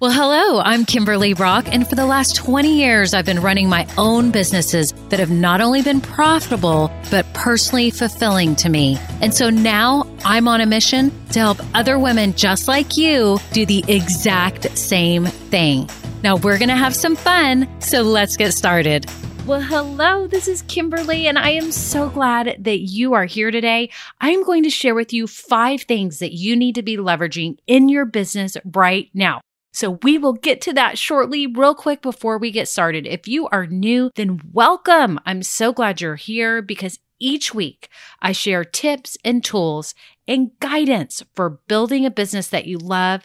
Well, 0.00 0.12
hello, 0.12 0.60
I'm 0.60 0.84
Kimberly 0.84 1.34
Brock, 1.34 1.66
and 1.72 1.84
for 1.84 1.96
the 1.96 2.06
last 2.06 2.36
20 2.36 2.72
years, 2.72 3.14
I've 3.14 3.24
been 3.24 3.40
running 3.40 3.68
my 3.68 3.84
own 3.98 4.30
businesses 4.30 4.92
that 5.08 5.18
have 5.18 5.32
not 5.32 5.60
only 5.60 5.82
been 5.82 6.00
profitable, 6.00 6.92
but 7.10 7.26
personally 7.34 7.90
fulfilling 7.90 8.54
to 8.56 8.68
me. 8.68 8.96
And 9.20 9.34
so 9.34 9.50
now 9.50 10.06
I'm 10.24 10.46
on 10.46 10.60
a 10.60 10.66
mission 10.66 11.10
to 11.30 11.40
help 11.40 11.58
other 11.74 11.98
women 11.98 12.32
just 12.34 12.68
like 12.68 12.96
you 12.96 13.40
do 13.52 13.66
the 13.66 13.84
exact 13.88 14.78
same 14.78 15.24
thing. 15.24 15.90
Now 16.22 16.36
we're 16.36 16.58
going 16.58 16.68
to 16.68 16.76
have 16.76 16.94
some 16.94 17.16
fun, 17.16 17.68
so 17.80 18.02
let's 18.02 18.36
get 18.36 18.52
started. 18.52 19.04
Well, 19.46 19.62
hello, 19.62 20.28
this 20.28 20.46
is 20.46 20.62
Kimberly, 20.62 21.26
and 21.26 21.36
I 21.36 21.50
am 21.50 21.72
so 21.72 22.08
glad 22.08 22.54
that 22.60 22.82
you 22.82 23.14
are 23.14 23.24
here 23.24 23.50
today. 23.50 23.90
I 24.20 24.30
am 24.30 24.44
going 24.44 24.62
to 24.62 24.70
share 24.70 24.94
with 24.94 25.12
you 25.12 25.26
five 25.26 25.82
things 25.82 26.20
that 26.20 26.34
you 26.34 26.54
need 26.54 26.76
to 26.76 26.82
be 26.84 26.96
leveraging 26.96 27.56
in 27.66 27.88
your 27.88 28.04
business 28.04 28.56
right 28.64 29.10
now. 29.12 29.40
So 29.78 30.00
we 30.02 30.18
will 30.18 30.32
get 30.32 30.60
to 30.62 30.72
that 30.72 30.98
shortly, 30.98 31.46
real 31.46 31.72
quick 31.72 32.02
before 32.02 32.36
we 32.36 32.50
get 32.50 32.66
started. 32.66 33.06
If 33.06 33.28
you 33.28 33.46
are 33.52 33.68
new, 33.68 34.10
then 34.16 34.40
welcome. 34.52 35.20
I'm 35.24 35.40
so 35.44 35.72
glad 35.72 36.00
you're 36.00 36.16
here 36.16 36.60
because 36.60 36.98
each 37.20 37.54
week 37.54 37.88
I 38.20 38.32
share 38.32 38.64
tips 38.64 39.16
and 39.24 39.44
tools 39.44 39.94
and 40.26 40.50
guidance 40.58 41.22
for 41.36 41.60
building 41.68 42.04
a 42.04 42.10
business 42.10 42.48
that 42.48 42.66
you 42.66 42.76
love 42.76 43.22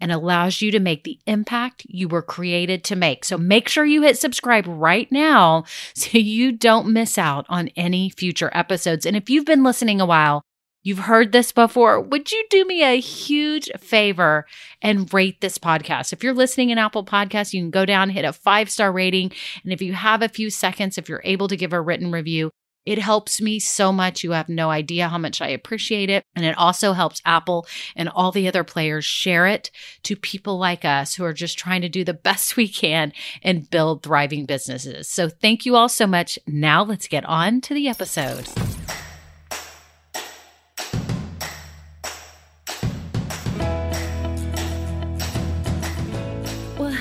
and 0.00 0.12
allows 0.12 0.62
you 0.62 0.70
to 0.70 0.78
make 0.78 1.02
the 1.02 1.18
impact 1.26 1.84
you 1.88 2.06
were 2.06 2.22
created 2.22 2.84
to 2.84 2.94
make. 2.94 3.24
So 3.24 3.36
make 3.36 3.68
sure 3.68 3.84
you 3.84 4.02
hit 4.02 4.16
subscribe 4.16 4.66
right 4.68 5.10
now 5.10 5.64
so 5.96 6.18
you 6.18 6.52
don't 6.52 6.92
miss 6.92 7.18
out 7.18 7.46
on 7.48 7.66
any 7.74 8.10
future 8.10 8.52
episodes. 8.54 9.06
And 9.06 9.16
if 9.16 9.28
you've 9.28 9.44
been 9.44 9.64
listening 9.64 10.00
a 10.00 10.06
while, 10.06 10.44
You've 10.86 11.00
heard 11.00 11.32
this 11.32 11.50
before. 11.50 12.00
Would 12.00 12.30
you 12.30 12.44
do 12.48 12.64
me 12.64 12.84
a 12.84 13.00
huge 13.00 13.68
favor 13.76 14.46
and 14.80 15.12
rate 15.12 15.40
this 15.40 15.58
podcast? 15.58 16.12
If 16.12 16.22
you're 16.22 16.32
listening 16.32 16.70
in 16.70 16.78
Apple 16.78 17.04
Podcasts, 17.04 17.52
you 17.52 17.60
can 17.60 17.72
go 17.72 17.84
down, 17.84 18.08
hit 18.08 18.24
a 18.24 18.32
five 18.32 18.70
star 18.70 18.92
rating. 18.92 19.32
And 19.64 19.72
if 19.72 19.82
you 19.82 19.94
have 19.94 20.22
a 20.22 20.28
few 20.28 20.48
seconds, 20.48 20.96
if 20.96 21.08
you're 21.08 21.22
able 21.24 21.48
to 21.48 21.56
give 21.56 21.72
a 21.72 21.80
written 21.80 22.12
review, 22.12 22.52
it 22.84 23.00
helps 23.00 23.40
me 23.40 23.58
so 23.58 23.90
much. 23.90 24.22
You 24.22 24.30
have 24.30 24.48
no 24.48 24.70
idea 24.70 25.08
how 25.08 25.18
much 25.18 25.42
I 25.42 25.48
appreciate 25.48 26.08
it. 26.08 26.22
And 26.36 26.44
it 26.44 26.56
also 26.56 26.92
helps 26.92 27.20
Apple 27.24 27.66
and 27.96 28.08
all 28.08 28.30
the 28.30 28.46
other 28.46 28.62
players 28.62 29.04
share 29.04 29.48
it 29.48 29.72
to 30.04 30.14
people 30.14 30.56
like 30.56 30.84
us 30.84 31.16
who 31.16 31.24
are 31.24 31.32
just 31.32 31.58
trying 31.58 31.80
to 31.80 31.88
do 31.88 32.04
the 32.04 32.14
best 32.14 32.56
we 32.56 32.68
can 32.68 33.12
and 33.42 33.68
build 33.68 34.04
thriving 34.04 34.46
businesses. 34.46 35.08
So 35.08 35.28
thank 35.28 35.66
you 35.66 35.74
all 35.74 35.88
so 35.88 36.06
much. 36.06 36.38
Now 36.46 36.84
let's 36.84 37.08
get 37.08 37.24
on 37.24 37.60
to 37.62 37.74
the 37.74 37.88
episode. 37.88 38.46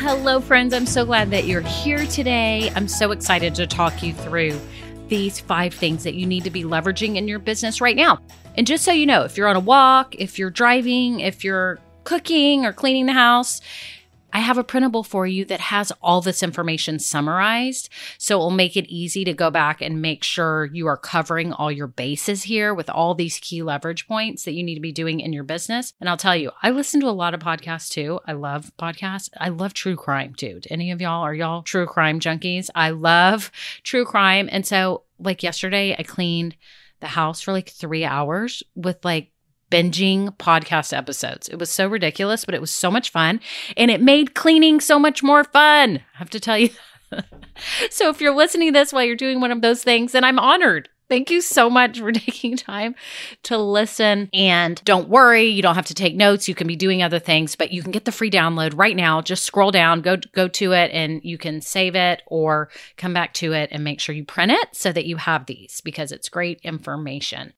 Hello, 0.06 0.40
friends. 0.40 0.72
I'm 0.72 0.86
so 0.86 1.04
glad 1.04 1.32
that 1.32 1.46
you're 1.46 1.62
here 1.62 2.06
today. 2.06 2.72
I'm 2.76 2.88
so 2.88 3.10
excited 3.10 3.56
to 3.56 3.66
talk 3.66 4.04
you 4.04 4.14
through 4.14 4.56
these 5.08 5.40
five 5.40 5.74
things 5.74 6.04
that 6.04 6.14
you 6.14 6.28
need 6.28 6.44
to 6.44 6.52
be 6.52 6.64
leveraging 6.64 7.16
in 7.16 7.28
your 7.28 7.40
business 7.40 7.82
right 7.82 7.96
now. 7.96 8.20
And 8.56 8.68
just 8.68 8.86
so 8.86 8.92
you 8.92 9.08
know, 9.08 9.24
if 9.24 9.36
you're 9.36 9.48
on 9.48 9.56
a 9.56 9.60
walk, 9.60 10.14
if 10.14 10.38
you're 10.38 10.52
driving, 10.52 11.22
if 11.22 11.44
you're 11.44 11.80
cooking 12.04 12.68
or 12.68 12.72
cleaning 12.72 13.08
the 13.08 13.14
house, 13.14 13.62
I 14.36 14.40
have 14.40 14.58
a 14.58 14.66
printable 14.66 15.04
for 15.04 15.26
you 15.26 15.46
that 15.46 15.62
has 15.62 15.94
all 16.02 16.20
this 16.20 16.44
information 16.44 17.00
summarized. 17.00 17.88
So 18.18 18.36
it 18.36 18.44
will 18.44 18.52
make 18.52 18.76
it 18.76 18.94
easy 18.94 19.24
to 19.24 19.32
go 19.32 19.50
back 19.50 19.82
and 19.82 20.02
make 20.02 20.26
sure 20.26 20.66
you 20.74 20.88
are 20.88 20.98
covering 20.98 21.54
all 21.54 21.72
your 21.72 21.88
bases 21.88 22.44
here 22.44 22.74
with 22.74 22.90
all 22.90 23.16
these 23.16 23.40
key 23.40 23.64
leverage 23.64 24.10
points 24.10 24.44
that 24.44 24.52
you 24.52 24.62
need 24.62 24.76
to 24.76 24.82
be 24.82 24.92
doing 24.92 25.22
in 25.22 25.32
your 25.32 25.46
business. 25.46 25.94
And 26.02 26.10
I'll 26.10 26.18
tell 26.18 26.36
you, 26.36 26.52
I 26.62 26.72
listen 26.72 27.00
to 27.00 27.08
a 27.08 27.12
lot 27.12 27.34
of 27.34 27.40
podcasts 27.40 27.88
too. 27.88 28.20
I 28.28 28.34
love 28.34 28.74
podcasts. 28.78 29.30
I 29.40 29.48
love 29.48 29.74
true 29.74 29.96
crime, 29.96 30.34
dude. 30.36 30.68
Any 30.70 30.92
of 30.92 31.00
y'all, 31.00 31.24
are 31.24 31.34
y'all 31.34 31.64
true 31.64 31.86
crime 31.86 32.20
junkies? 32.20 32.70
I 32.76 32.90
love 32.90 33.54
true 33.84 34.04
crime. 34.04 34.50
And 34.52 34.68
so, 34.68 35.04
like 35.18 35.44
yesterday, 35.44 35.96
I 35.98 36.04
cleaned 36.04 36.58
the 37.00 37.08
house 37.08 37.40
for 37.40 37.54
like 37.54 37.70
three 37.70 38.04
hours 38.04 38.64
with 38.76 39.06
like 39.06 39.32
binging 39.76 40.30
podcast 40.38 40.96
episodes. 40.96 41.50
It 41.50 41.60
was 41.60 41.70
so 41.70 41.88
ridiculous, 41.88 42.46
but 42.46 42.56
it 42.56 42.62
was 42.62 42.72
so 42.72 42.90
much 42.90 43.10
fun. 43.10 43.42
And 43.76 43.92
it 43.92 44.02
made 44.02 44.34
cleaning 44.34 44.80
so 44.80 44.98
much 44.98 45.22
more 45.22 45.44
fun. 45.44 45.98
I 45.98 46.18
have 46.18 46.30
to 46.30 46.40
tell 46.40 46.58
you. 46.58 46.70
so 47.90 48.10
if 48.10 48.22
you're 48.22 48.36
listening 48.36 48.70
to 48.70 48.80
this 48.80 48.94
while 48.94 49.04
you're 49.04 49.18
doing 49.18 49.42
one 49.42 49.52
of 49.52 49.62
those 49.62 49.84
things, 49.84 50.14
then 50.14 50.24
I'm 50.24 50.40
honored. 50.40 50.88
Thank 51.10 51.30
you 51.30 51.42
so 51.42 51.70
much 51.70 52.00
for 52.00 52.12
taking 52.14 52.56
time 52.56 52.96
to 53.44 53.58
listen. 53.58 54.30
And 54.34 54.82
don't 54.86 55.10
worry, 55.10 55.48
you 55.48 55.62
don't 55.62 55.76
have 55.76 55.88
to 55.88 55.94
take 55.94 56.16
notes. 56.16 56.48
You 56.48 56.56
can 56.56 56.68
be 56.68 56.78
doing 56.78 57.04
other 57.04 57.20
things, 57.20 57.58
but 57.58 57.72
you 57.72 57.84
can 57.84 57.92
get 57.92 58.06
the 58.06 58.14
free 58.14 58.32
download 58.32 58.78
right 58.78 58.96
now. 58.96 59.22
Just 59.22 59.44
scroll 59.44 59.72
down, 59.72 60.02
go 60.02 60.16
go 60.32 60.48
to 60.48 60.72
it 60.72 60.90
and 60.94 61.22
you 61.24 61.38
can 61.38 61.60
save 61.60 61.96
it 61.96 62.24
or 62.28 62.70
come 62.96 63.14
back 63.14 63.34
to 63.36 63.52
it 63.52 63.70
and 63.74 63.84
make 63.84 64.00
sure 64.00 64.16
you 64.16 64.24
print 64.24 64.54
it 64.54 64.70
so 64.72 64.94
that 64.94 65.06
you 65.06 65.18
have 65.18 65.46
these 65.46 65.82
because 65.82 66.14
it's 66.14 66.30
great 66.30 66.62
information. 66.64 67.54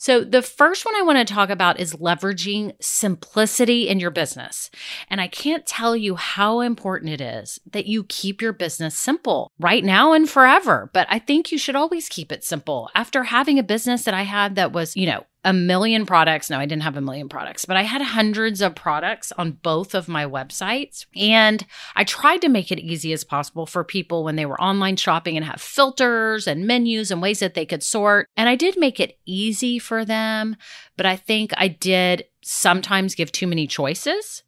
So, 0.00 0.22
the 0.22 0.42
first 0.42 0.84
one 0.84 0.94
I 0.94 1.02
want 1.02 1.18
to 1.18 1.34
talk 1.34 1.50
about 1.50 1.80
is 1.80 1.96
leveraging 1.96 2.72
simplicity 2.80 3.88
in 3.88 3.98
your 3.98 4.12
business. 4.12 4.70
And 5.10 5.20
I 5.20 5.26
can't 5.26 5.66
tell 5.66 5.96
you 5.96 6.14
how 6.14 6.60
important 6.60 7.12
it 7.12 7.20
is 7.20 7.58
that 7.72 7.86
you 7.86 8.04
keep 8.04 8.40
your 8.40 8.52
business 8.52 8.94
simple 8.96 9.50
right 9.58 9.84
now 9.84 10.12
and 10.12 10.30
forever. 10.30 10.88
But 10.92 11.08
I 11.10 11.18
think 11.18 11.50
you 11.50 11.58
should 11.58 11.74
always 11.74 12.08
keep 12.08 12.30
it 12.30 12.44
simple. 12.44 12.90
After 12.94 13.24
having 13.24 13.58
a 13.58 13.64
business 13.64 14.04
that 14.04 14.14
I 14.14 14.22
had 14.22 14.54
that 14.54 14.72
was, 14.72 14.96
you 14.96 15.06
know, 15.06 15.24
a 15.44 15.52
million 15.52 16.04
products. 16.04 16.50
No, 16.50 16.58
I 16.58 16.66
didn't 16.66 16.82
have 16.82 16.96
a 16.96 17.00
million 17.00 17.28
products, 17.28 17.64
but 17.64 17.76
I 17.76 17.82
had 17.82 18.02
hundreds 18.02 18.60
of 18.60 18.74
products 18.74 19.32
on 19.32 19.52
both 19.52 19.94
of 19.94 20.08
my 20.08 20.26
websites. 20.26 21.06
And 21.16 21.64
I 21.94 22.04
tried 22.04 22.42
to 22.42 22.48
make 22.48 22.72
it 22.72 22.80
easy 22.80 23.12
as 23.12 23.24
possible 23.24 23.64
for 23.64 23.84
people 23.84 24.24
when 24.24 24.36
they 24.36 24.46
were 24.46 24.60
online 24.60 24.96
shopping 24.96 25.36
and 25.36 25.46
have 25.46 25.60
filters 25.60 26.46
and 26.46 26.66
menus 26.66 27.10
and 27.10 27.22
ways 27.22 27.38
that 27.40 27.54
they 27.54 27.66
could 27.66 27.82
sort. 27.82 28.26
And 28.36 28.48
I 28.48 28.56
did 28.56 28.78
make 28.78 28.98
it 29.00 29.18
easy 29.26 29.78
for 29.78 30.04
them, 30.04 30.56
but 30.96 31.06
I 31.06 31.16
think 31.16 31.52
I 31.56 31.68
did 31.68 32.24
sometimes 32.42 33.14
give 33.14 33.30
too 33.30 33.46
many 33.46 33.66
choices. 33.66 34.42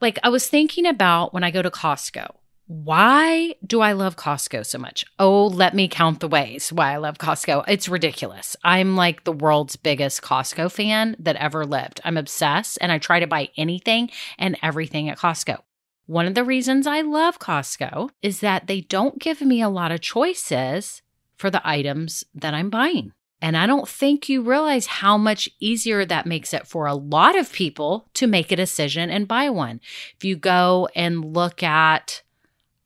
Like 0.00 0.18
I 0.24 0.28
was 0.28 0.48
thinking 0.48 0.86
about 0.86 1.32
when 1.32 1.44
I 1.44 1.52
go 1.52 1.62
to 1.62 1.70
Costco 1.70 2.34
why 2.66 3.54
do 3.66 3.80
I 3.80 3.92
love 3.92 4.16
Costco 4.16 4.64
so 4.64 4.78
much? 4.78 5.04
Oh, 5.18 5.46
let 5.46 5.74
me 5.74 5.88
count 5.88 6.20
the 6.20 6.28
ways 6.28 6.72
why 6.72 6.92
I 6.92 6.96
love 6.96 7.18
Costco. 7.18 7.64
It's 7.68 7.88
ridiculous. 7.88 8.56
I'm 8.64 8.96
like 8.96 9.24
the 9.24 9.32
world's 9.32 9.76
biggest 9.76 10.22
Costco 10.22 10.70
fan 10.70 11.16
that 11.18 11.36
ever 11.36 11.66
lived. 11.66 12.00
I'm 12.04 12.16
obsessed 12.16 12.78
and 12.80 12.90
I 12.90 12.98
try 12.98 13.20
to 13.20 13.26
buy 13.26 13.50
anything 13.56 14.10
and 14.38 14.56
everything 14.62 15.08
at 15.08 15.18
Costco. 15.18 15.58
One 16.06 16.26
of 16.26 16.34
the 16.34 16.44
reasons 16.44 16.86
I 16.86 17.00
love 17.02 17.38
Costco 17.38 18.10
is 18.22 18.40
that 18.40 18.66
they 18.66 18.80
don't 18.80 19.18
give 19.18 19.40
me 19.40 19.60
a 19.60 19.68
lot 19.68 19.92
of 19.92 20.00
choices 20.00 21.02
for 21.36 21.50
the 21.50 21.66
items 21.66 22.24
that 22.34 22.54
I'm 22.54 22.70
buying. 22.70 23.12
And 23.40 23.56
I 23.56 23.66
don't 23.66 23.88
think 23.88 24.28
you 24.28 24.40
realize 24.40 24.86
how 24.86 25.18
much 25.18 25.48
easier 25.58 26.04
that 26.04 26.26
makes 26.26 26.54
it 26.54 26.66
for 26.66 26.86
a 26.86 26.94
lot 26.94 27.36
of 27.36 27.52
people 27.52 28.08
to 28.14 28.28
make 28.28 28.52
a 28.52 28.56
decision 28.56 29.10
and 29.10 29.26
buy 29.26 29.50
one. 29.50 29.80
If 30.16 30.24
you 30.24 30.36
go 30.36 30.88
and 30.94 31.34
look 31.34 31.62
at 31.62 32.22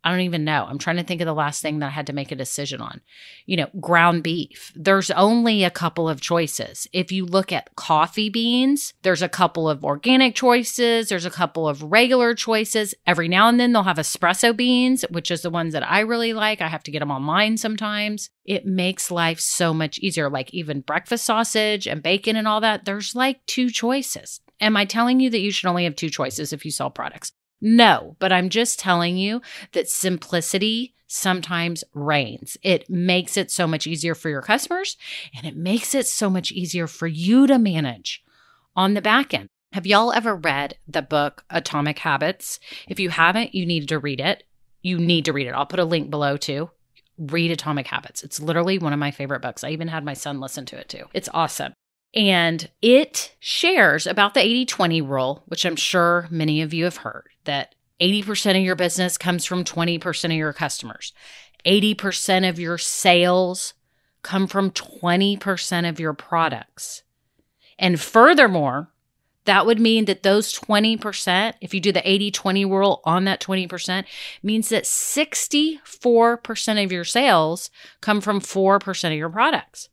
I 0.06 0.10
don't 0.10 0.20
even 0.20 0.44
know. 0.44 0.66
I'm 0.68 0.78
trying 0.78 0.98
to 0.98 1.02
think 1.02 1.20
of 1.20 1.26
the 1.26 1.34
last 1.34 1.60
thing 1.60 1.80
that 1.80 1.86
I 1.86 1.90
had 1.90 2.06
to 2.06 2.12
make 2.12 2.30
a 2.30 2.36
decision 2.36 2.80
on. 2.80 3.00
You 3.44 3.56
know, 3.56 3.66
ground 3.80 4.22
beef. 4.22 4.72
There's 4.76 5.10
only 5.10 5.64
a 5.64 5.70
couple 5.70 6.08
of 6.08 6.20
choices. 6.20 6.86
If 6.92 7.10
you 7.10 7.26
look 7.26 7.50
at 7.50 7.74
coffee 7.74 8.30
beans, 8.30 8.94
there's 9.02 9.20
a 9.20 9.28
couple 9.28 9.68
of 9.68 9.84
organic 9.84 10.36
choices, 10.36 11.08
there's 11.08 11.24
a 11.24 11.30
couple 11.30 11.68
of 11.68 11.82
regular 11.82 12.36
choices. 12.36 12.94
Every 13.04 13.26
now 13.26 13.48
and 13.48 13.58
then 13.58 13.72
they'll 13.72 13.82
have 13.82 13.96
espresso 13.96 14.56
beans, 14.56 15.04
which 15.10 15.32
is 15.32 15.42
the 15.42 15.50
ones 15.50 15.72
that 15.72 15.90
I 15.90 15.98
really 15.98 16.32
like. 16.32 16.60
I 16.60 16.68
have 16.68 16.84
to 16.84 16.92
get 16.92 17.00
them 17.00 17.10
online 17.10 17.56
sometimes. 17.56 18.30
It 18.44 18.64
makes 18.64 19.10
life 19.10 19.40
so 19.40 19.74
much 19.74 19.98
easier. 19.98 20.30
Like 20.30 20.54
even 20.54 20.82
breakfast 20.82 21.24
sausage 21.24 21.88
and 21.88 22.00
bacon 22.00 22.36
and 22.36 22.46
all 22.46 22.60
that, 22.60 22.84
there's 22.84 23.16
like 23.16 23.44
two 23.46 23.70
choices. 23.70 24.40
Am 24.60 24.76
I 24.76 24.84
telling 24.84 25.18
you 25.18 25.30
that 25.30 25.40
you 25.40 25.50
should 25.50 25.68
only 25.68 25.82
have 25.82 25.96
two 25.96 26.10
choices 26.10 26.52
if 26.52 26.64
you 26.64 26.70
sell 26.70 26.90
products? 26.90 27.32
No, 27.60 28.16
but 28.18 28.32
I'm 28.32 28.48
just 28.48 28.78
telling 28.78 29.16
you 29.16 29.40
that 29.72 29.88
simplicity 29.88 30.94
sometimes 31.06 31.84
reigns. 31.94 32.56
It 32.62 32.90
makes 32.90 33.36
it 33.36 33.50
so 33.50 33.66
much 33.66 33.86
easier 33.86 34.14
for 34.14 34.28
your 34.28 34.42
customers 34.42 34.96
and 35.34 35.46
it 35.46 35.56
makes 35.56 35.94
it 35.94 36.06
so 36.06 36.28
much 36.28 36.52
easier 36.52 36.86
for 36.86 37.06
you 37.06 37.46
to 37.46 37.58
manage 37.58 38.22
on 38.74 38.94
the 38.94 39.02
back 39.02 39.32
end. 39.32 39.48
Have 39.72 39.86
y'all 39.86 40.12
ever 40.12 40.34
read 40.34 40.76
the 40.86 41.02
book 41.02 41.44
Atomic 41.50 41.98
Habits? 41.98 42.60
If 42.88 43.00
you 43.00 43.10
haven't, 43.10 43.54
you 43.54 43.66
need 43.66 43.88
to 43.88 43.98
read 43.98 44.20
it. 44.20 44.44
You 44.82 44.98
need 44.98 45.24
to 45.26 45.32
read 45.32 45.46
it. 45.46 45.52
I'll 45.52 45.66
put 45.66 45.80
a 45.80 45.84
link 45.84 46.10
below 46.10 46.36
too. 46.36 46.70
Read 47.18 47.50
Atomic 47.50 47.86
Habits. 47.86 48.22
It's 48.22 48.40
literally 48.40 48.78
one 48.78 48.92
of 48.92 48.98
my 48.98 49.10
favorite 49.10 49.42
books. 49.42 49.64
I 49.64 49.70
even 49.70 49.88
had 49.88 50.04
my 50.04 50.14
son 50.14 50.40
listen 50.40 50.66
to 50.66 50.78
it 50.78 50.88
too. 50.88 51.04
It's 51.14 51.28
awesome. 51.32 51.72
And 52.14 52.70
it 52.80 53.34
shares 53.40 54.06
about 54.06 54.34
the 54.34 54.40
80 54.40 54.66
20 54.66 55.02
rule, 55.02 55.42
which 55.46 55.66
I'm 55.66 55.76
sure 55.76 56.28
many 56.30 56.62
of 56.62 56.72
you 56.72 56.84
have 56.84 56.98
heard 56.98 57.28
that 57.46 57.74
80% 58.00 58.58
of 58.58 58.62
your 58.62 58.76
business 58.76 59.18
comes 59.18 59.44
from 59.44 59.64
20% 59.64 60.24
of 60.26 60.32
your 60.32 60.52
customers. 60.52 61.12
80% 61.64 62.48
of 62.48 62.60
your 62.60 62.78
sales 62.78 63.74
come 64.22 64.46
from 64.46 64.70
20% 64.70 65.88
of 65.88 65.98
your 65.98 66.12
products. 66.12 67.02
And 67.78 67.98
furthermore, 67.98 68.90
That 69.46 69.64
would 69.64 69.80
mean 69.80 70.04
that 70.06 70.24
those 70.24 70.52
20%, 70.52 71.54
if 71.60 71.72
you 71.72 71.80
do 71.80 71.92
the 71.92 72.08
80 72.08 72.32
20 72.32 72.64
rule 72.64 73.00
on 73.04 73.24
that 73.24 73.40
20%, 73.40 74.04
means 74.42 74.68
that 74.68 74.84
64% 74.84 76.84
of 76.84 76.92
your 76.92 77.04
sales 77.04 77.70
come 78.00 78.20
from 78.20 78.40
4% 78.40 79.12
of 79.12 79.16
your 79.16 79.30
products. 79.30 79.88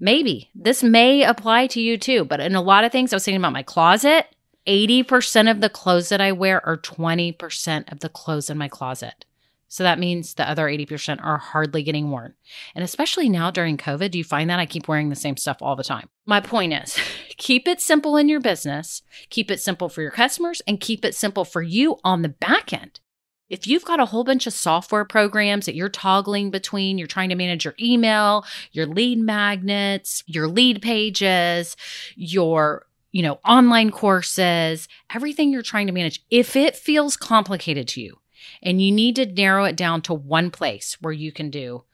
Maybe 0.00 0.50
this 0.52 0.82
may 0.82 1.22
apply 1.22 1.68
to 1.68 1.80
you 1.80 1.96
too, 1.96 2.24
but 2.24 2.40
in 2.40 2.56
a 2.56 2.60
lot 2.60 2.82
of 2.82 2.90
things, 2.90 3.12
I 3.12 3.16
was 3.16 3.24
thinking 3.24 3.40
about 3.40 3.52
my 3.52 3.62
closet. 3.62 4.26
80% 4.66 5.50
of 5.50 5.60
the 5.60 5.68
clothes 5.68 6.08
that 6.08 6.20
I 6.20 6.32
wear 6.32 6.64
are 6.66 6.76
20% 6.76 7.90
of 7.90 8.00
the 8.00 8.08
clothes 8.08 8.50
in 8.50 8.58
my 8.58 8.68
closet. 8.68 9.24
So 9.72 9.84
that 9.84 9.98
means 9.98 10.34
the 10.34 10.46
other 10.46 10.66
80% 10.66 11.24
are 11.24 11.38
hardly 11.38 11.82
getting 11.82 12.10
worn. 12.10 12.34
And 12.74 12.84
especially 12.84 13.30
now 13.30 13.50
during 13.50 13.78
COVID, 13.78 14.10
do 14.10 14.18
you 14.18 14.24
find 14.24 14.50
that 14.50 14.58
I 14.58 14.66
keep 14.66 14.86
wearing 14.86 15.08
the 15.08 15.16
same 15.16 15.38
stuff 15.38 15.56
all 15.62 15.76
the 15.76 15.82
time? 15.82 16.10
My 16.26 16.40
point 16.40 16.74
is 16.74 16.98
keep 17.38 17.66
it 17.66 17.80
simple 17.80 18.18
in 18.18 18.28
your 18.28 18.40
business, 18.40 19.00
keep 19.30 19.50
it 19.50 19.62
simple 19.62 19.88
for 19.88 20.02
your 20.02 20.10
customers, 20.10 20.60
and 20.66 20.78
keep 20.78 21.06
it 21.06 21.14
simple 21.14 21.46
for 21.46 21.62
you 21.62 21.96
on 22.04 22.20
the 22.20 22.28
back 22.28 22.74
end. 22.74 23.00
If 23.48 23.66
you've 23.66 23.84
got 23.84 23.98
a 23.98 24.04
whole 24.04 24.24
bunch 24.24 24.46
of 24.46 24.52
software 24.52 25.06
programs 25.06 25.64
that 25.64 25.74
you're 25.74 25.88
toggling 25.88 26.50
between, 26.50 26.98
you're 26.98 27.06
trying 27.06 27.30
to 27.30 27.34
manage 27.34 27.64
your 27.64 27.74
email, 27.80 28.44
your 28.72 28.86
lead 28.86 29.20
magnets, 29.20 30.22
your 30.26 30.48
lead 30.48 30.82
pages, 30.82 31.76
your 32.14 32.86
you 33.12 33.22
know, 33.22 33.38
online 33.46 33.90
courses, 33.90 34.88
everything 35.14 35.52
you're 35.52 35.62
trying 35.62 35.86
to 35.86 35.92
manage. 35.92 36.24
If 36.30 36.56
it 36.56 36.74
feels 36.74 37.16
complicated 37.16 37.86
to 37.88 38.00
you, 38.00 38.18
and 38.62 38.82
you 38.82 38.90
need 38.90 39.16
to 39.16 39.26
narrow 39.26 39.64
it 39.64 39.76
down 39.76 40.02
to 40.02 40.14
one 40.14 40.50
place 40.50 40.96
where 41.00 41.12
you 41.12 41.32
can 41.32 41.50
do 41.50 41.84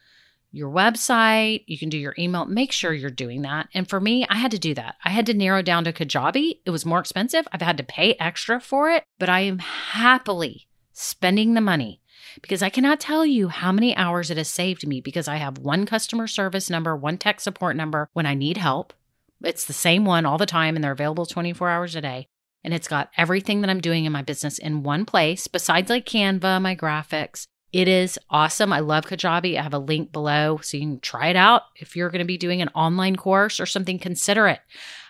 your 0.50 0.70
website, 0.70 1.64
you 1.66 1.78
can 1.78 1.90
do 1.90 1.98
your 1.98 2.14
email. 2.18 2.46
Make 2.46 2.72
sure 2.72 2.92
you're 2.92 3.10
doing 3.10 3.42
that. 3.42 3.68
And 3.74 3.88
for 3.88 4.00
me, 4.00 4.26
I 4.30 4.36
had 4.36 4.50
to 4.52 4.58
do 4.58 4.74
that. 4.74 4.94
I 5.04 5.10
had 5.10 5.26
to 5.26 5.34
narrow 5.34 5.60
down 5.60 5.84
to 5.84 5.92
Kajabi. 5.92 6.60
It 6.64 6.70
was 6.70 6.86
more 6.86 7.00
expensive. 7.00 7.46
I've 7.52 7.60
had 7.60 7.76
to 7.76 7.84
pay 7.84 8.14
extra 8.14 8.58
for 8.60 8.90
it, 8.90 9.04
but 9.18 9.28
I 9.28 9.40
am 9.40 9.58
happily 9.58 10.66
spending 10.92 11.52
the 11.52 11.60
money 11.60 12.00
because 12.40 12.62
I 12.62 12.70
cannot 12.70 12.98
tell 12.98 13.26
you 13.26 13.48
how 13.48 13.72
many 13.72 13.94
hours 13.94 14.30
it 14.30 14.38
has 14.38 14.48
saved 14.48 14.86
me 14.86 15.00
because 15.00 15.28
I 15.28 15.36
have 15.36 15.58
one 15.58 15.84
customer 15.84 16.26
service 16.26 16.70
number, 16.70 16.96
one 16.96 17.18
tech 17.18 17.40
support 17.40 17.76
number 17.76 18.08
when 18.14 18.26
I 18.26 18.34
need 18.34 18.56
help. 18.56 18.94
It's 19.42 19.64
the 19.66 19.72
same 19.72 20.04
one 20.04 20.26
all 20.26 20.38
the 20.38 20.46
time 20.46 20.74
and 20.74 20.82
they're 20.82 20.92
available 20.92 21.26
24 21.26 21.68
hours 21.68 21.94
a 21.94 22.00
day 22.00 22.28
and 22.64 22.74
it's 22.74 22.88
got 22.88 23.10
everything 23.16 23.60
that 23.60 23.70
I'm 23.70 23.80
doing 23.80 24.04
in 24.04 24.12
my 24.12 24.22
business 24.22 24.58
in 24.58 24.82
one 24.82 25.04
place, 25.04 25.46
besides 25.46 25.90
like 25.90 26.06
Canva, 26.06 26.60
my 26.60 26.74
graphics. 26.74 27.46
It 27.72 27.86
is 27.86 28.18
awesome. 28.30 28.72
I 28.72 28.80
love 28.80 29.06
Kajabi. 29.06 29.58
I 29.58 29.62
have 29.62 29.74
a 29.74 29.78
link 29.78 30.10
below 30.10 30.58
so 30.62 30.76
you 30.76 30.82
can 30.82 31.00
try 31.00 31.28
it 31.28 31.36
out. 31.36 31.62
If 31.76 31.96
you're 31.96 32.10
going 32.10 32.20
to 32.20 32.24
be 32.24 32.38
doing 32.38 32.62
an 32.62 32.70
online 32.70 33.16
course 33.16 33.60
or 33.60 33.66
something, 33.66 33.98
consider 33.98 34.48
it. 34.48 34.60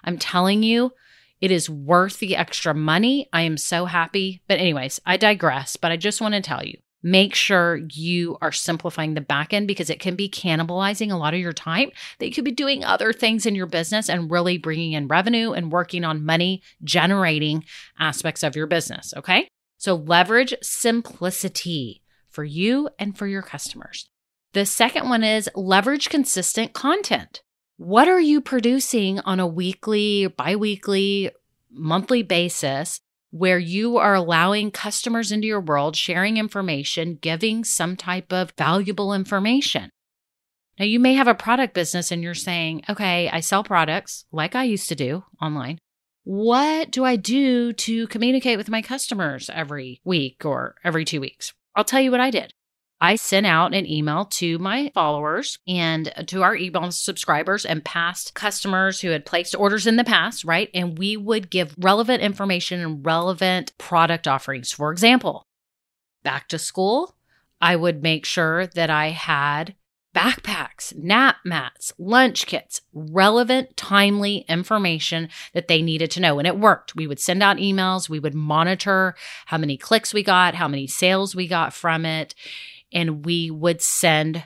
I'm 0.02 0.18
telling 0.18 0.62
you, 0.62 0.92
it 1.40 1.52
is 1.52 1.70
worth 1.70 2.18
the 2.18 2.34
extra 2.34 2.74
money. 2.74 3.28
I 3.32 3.42
am 3.42 3.56
so 3.56 3.84
happy. 3.84 4.42
But, 4.48 4.58
anyways, 4.58 5.00
I 5.06 5.16
digress, 5.16 5.76
but 5.76 5.92
I 5.92 5.96
just 5.96 6.20
want 6.20 6.34
to 6.34 6.40
tell 6.40 6.64
you 6.64 6.78
make 7.02 7.34
sure 7.34 7.76
you 7.90 8.36
are 8.40 8.52
simplifying 8.52 9.14
the 9.14 9.20
back 9.20 9.52
end 9.52 9.68
because 9.68 9.90
it 9.90 10.00
can 10.00 10.16
be 10.16 10.28
cannibalizing 10.28 11.12
a 11.12 11.16
lot 11.16 11.34
of 11.34 11.40
your 11.40 11.52
time 11.52 11.90
that 12.18 12.26
you 12.26 12.32
could 12.32 12.44
be 12.44 12.50
doing 12.50 12.84
other 12.84 13.12
things 13.12 13.46
in 13.46 13.54
your 13.54 13.66
business 13.66 14.08
and 14.08 14.30
really 14.30 14.58
bringing 14.58 14.92
in 14.92 15.08
revenue 15.08 15.52
and 15.52 15.72
working 15.72 16.04
on 16.04 16.24
money 16.24 16.62
generating 16.82 17.64
aspects 17.98 18.42
of 18.42 18.56
your 18.56 18.66
business. 18.66 19.14
Okay. 19.16 19.48
So 19.76 19.94
leverage 19.94 20.54
simplicity 20.60 22.02
for 22.28 22.44
you 22.44 22.88
and 22.98 23.16
for 23.16 23.26
your 23.26 23.42
customers. 23.42 24.08
The 24.52 24.66
second 24.66 25.08
one 25.08 25.22
is 25.22 25.48
leverage 25.54 26.08
consistent 26.08 26.72
content. 26.72 27.42
What 27.76 28.08
are 28.08 28.20
you 28.20 28.40
producing 28.40 29.20
on 29.20 29.38
a 29.38 29.46
weekly, 29.46 30.26
bi 30.26 30.56
weekly, 30.56 31.30
monthly 31.70 32.22
basis 32.22 33.00
where 33.30 33.58
you 33.58 33.98
are 33.98 34.14
allowing 34.14 34.70
customers 34.70 35.30
into 35.30 35.46
your 35.46 35.60
world, 35.60 35.96
sharing 35.96 36.36
information, 36.36 37.18
giving 37.20 37.64
some 37.64 37.96
type 37.96 38.32
of 38.32 38.52
valuable 38.56 39.12
information. 39.12 39.90
Now, 40.78 40.84
you 40.84 41.00
may 41.00 41.14
have 41.14 41.26
a 41.26 41.34
product 41.34 41.74
business 41.74 42.12
and 42.12 42.22
you're 42.22 42.34
saying, 42.34 42.84
okay, 42.88 43.28
I 43.28 43.40
sell 43.40 43.64
products 43.64 44.24
like 44.30 44.54
I 44.54 44.64
used 44.64 44.88
to 44.88 44.94
do 44.94 45.24
online. 45.42 45.78
What 46.24 46.90
do 46.90 47.04
I 47.04 47.16
do 47.16 47.72
to 47.72 48.06
communicate 48.08 48.58
with 48.58 48.68
my 48.68 48.82
customers 48.82 49.50
every 49.52 50.00
week 50.04 50.44
or 50.44 50.76
every 50.84 51.04
two 51.04 51.20
weeks? 51.20 51.52
I'll 51.74 51.84
tell 51.84 52.00
you 52.00 52.10
what 52.10 52.20
I 52.20 52.30
did. 52.30 52.52
I 53.00 53.14
sent 53.14 53.46
out 53.46 53.74
an 53.74 53.86
email 53.86 54.24
to 54.24 54.58
my 54.58 54.90
followers 54.92 55.58
and 55.68 56.12
to 56.26 56.42
our 56.42 56.56
email 56.56 56.90
subscribers 56.90 57.64
and 57.64 57.84
past 57.84 58.34
customers 58.34 59.00
who 59.00 59.10
had 59.10 59.24
placed 59.24 59.54
orders 59.54 59.86
in 59.86 59.96
the 59.96 60.04
past, 60.04 60.44
right? 60.44 60.68
And 60.74 60.98
we 60.98 61.16
would 61.16 61.50
give 61.50 61.76
relevant 61.78 62.22
information 62.22 62.80
and 62.80 63.06
relevant 63.06 63.76
product 63.78 64.26
offerings. 64.26 64.72
For 64.72 64.90
example, 64.90 65.44
back 66.24 66.48
to 66.48 66.58
school, 66.58 67.14
I 67.60 67.76
would 67.76 68.02
make 68.02 68.24
sure 68.24 68.66
that 68.66 68.90
I 68.90 69.10
had 69.10 69.76
backpacks, 70.16 70.96
nap 70.96 71.36
mats, 71.44 71.92
lunch 71.98 72.46
kits, 72.46 72.80
relevant, 72.92 73.76
timely 73.76 74.38
information 74.48 75.28
that 75.52 75.68
they 75.68 75.82
needed 75.82 76.10
to 76.12 76.20
know. 76.20 76.38
And 76.38 76.48
it 76.48 76.58
worked. 76.58 76.96
We 76.96 77.06
would 77.06 77.20
send 77.20 77.42
out 77.42 77.58
emails, 77.58 78.08
we 78.08 78.18
would 78.18 78.34
monitor 78.34 79.14
how 79.46 79.58
many 79.58 79.76
clicks 79.76 80.12
we 80.12 80.24
got, 80.24 80.56
how 80.56 80.66
many 80.66 80.88
sales 80.88 81.36
we 81.36 81.46
got 81.46 81.72
from 81.72 82.04
it 82.04 82.34
and 82.92 83.24
we 83.24 83.50
would 83.50 83.82
send 83.82 84.44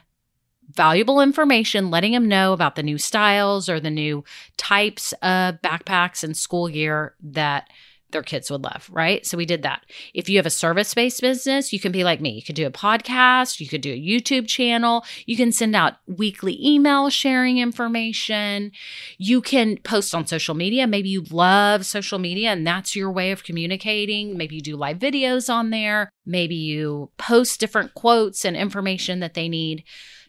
valuable 0.70 1.20
information 1.20 1.90
letting 1.90 2.12
them 2.12 2.28
know 2.28 2.52
about 2.52 2.76
the 2.76 2.82
new 2.82 2.98
styles 2.98 3.68
or 3.68 3.78
the 3.78 3.90
new 3.90 4.24
types 4.56 5.12
of 5.14 5.56
backpacks 5.62 6.24
and 6.24 6.36
school 6.36 6.68
gear 6.68 7.14
that 7.20 7.68
their 8.12 8.22
kids 8.22 8.50
would 8.50 8.62
love, 8.62 8.88
right? 8.92 9.24
So 9.26 9.36
we 9.36 9.46
did 9.46 9.62
that. 9.62 9.84
If 10.14 10.28
you 10.28 10.38
have 10.38 10.46
a 10.46 10.50
service 10.50 10.94
based 10.94 11.20
business, 11.20 11.72
you 11.72 11.80
can 11.80 11.92
be 11.92 12.04
like 12.04 12.20
me. 12.20 12.30
You 12.30 12.42
could 12.42 12.54
do 12.54 12.66
a 12.66 12.70
podcast, 12.70 13.60
you 13.60 13.68
could 13.68 13.80
do 13.80 13.92
a 13.92 14.00
YouTube 14.00 14.46
channel, 14.46 15.04
you 15.26 15.36
can 15.36 15.52
send 15.52 15.74
out 15.74 15.94
weekly 16.06 16.58
email 16.64 17.10
sharing 17.10 17.58
information, 17.58 18.72
you 19.18 19.40
can 19.40 19.78
post 19.78 20.14
on 20.14 20.26
social 20.26 20.54
media. 20.54 20.86
Maybe 20.86 21.08
you 21.08 21.24
love 21.30 21.86
social 21.86 22.18
media 22.18 22.50
and 22.50 22.66
that's 22.66 22.94
your 22.94 23.10
way 23.10 23.32
of 23.32 23.44
communicating. 23.44 24.36
Maybe 24.36 24.56
you 24.56 24.62
do 24.62 24.76
live 24.76 24.98
videos 24.98 25.52
on 25.52 25.70
there, 25.70 26.10
maybe 26.24 26.54
you 26.54 27.10
post 27.18 27.60
different 27.60 27.94
quotes 27.94 28.44
and 28.44 28.56
information 28.56 29.20
that 29.20 29.34
they 29.34 29.48
need. 29.48 29.84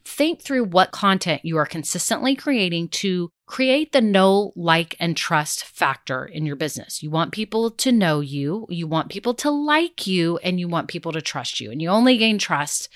Think 0.06 0.42
through 0.42 0.66
what 0.66 0.92
content 0.92 1.46
you 1.46 1.58
are 1.58 1.66
consistently 1.66 2.36
creating 2.36 2.90
to 2.90 3.30
create 3.54 3.92
the 3.92 4.02
know, 4.02 4.52
like, 4.56 4.96
and 5.00 5.16
trust 5.16 5.64
factor 5.64 6.26
in 6.26 6.44
your 6.44 6.56
business. 6.56 7.04
You 7.04 7.12
want 7.12 7.32
people 7.32 7.70
to 7.70 7.92
know 7.92 8.20
you, 8.20 8.66
you 8.68 8.88
want 8.88 9.12
people 9.12 9.36
to 9.36 9.52
like 9.52 10.08
you, 10.08 10.40
and 10.40 10.60
you 10.60 10.68
want 10.68 10.88
people 10.88 11.12
to 11.12 11.22
trust 11.22 11.60
you. 11.60 11.70
And 11.70 11.80
you 11.80 11.90
only 11.90 12.18
gain 12.18 12.40
trust 12.40 12.90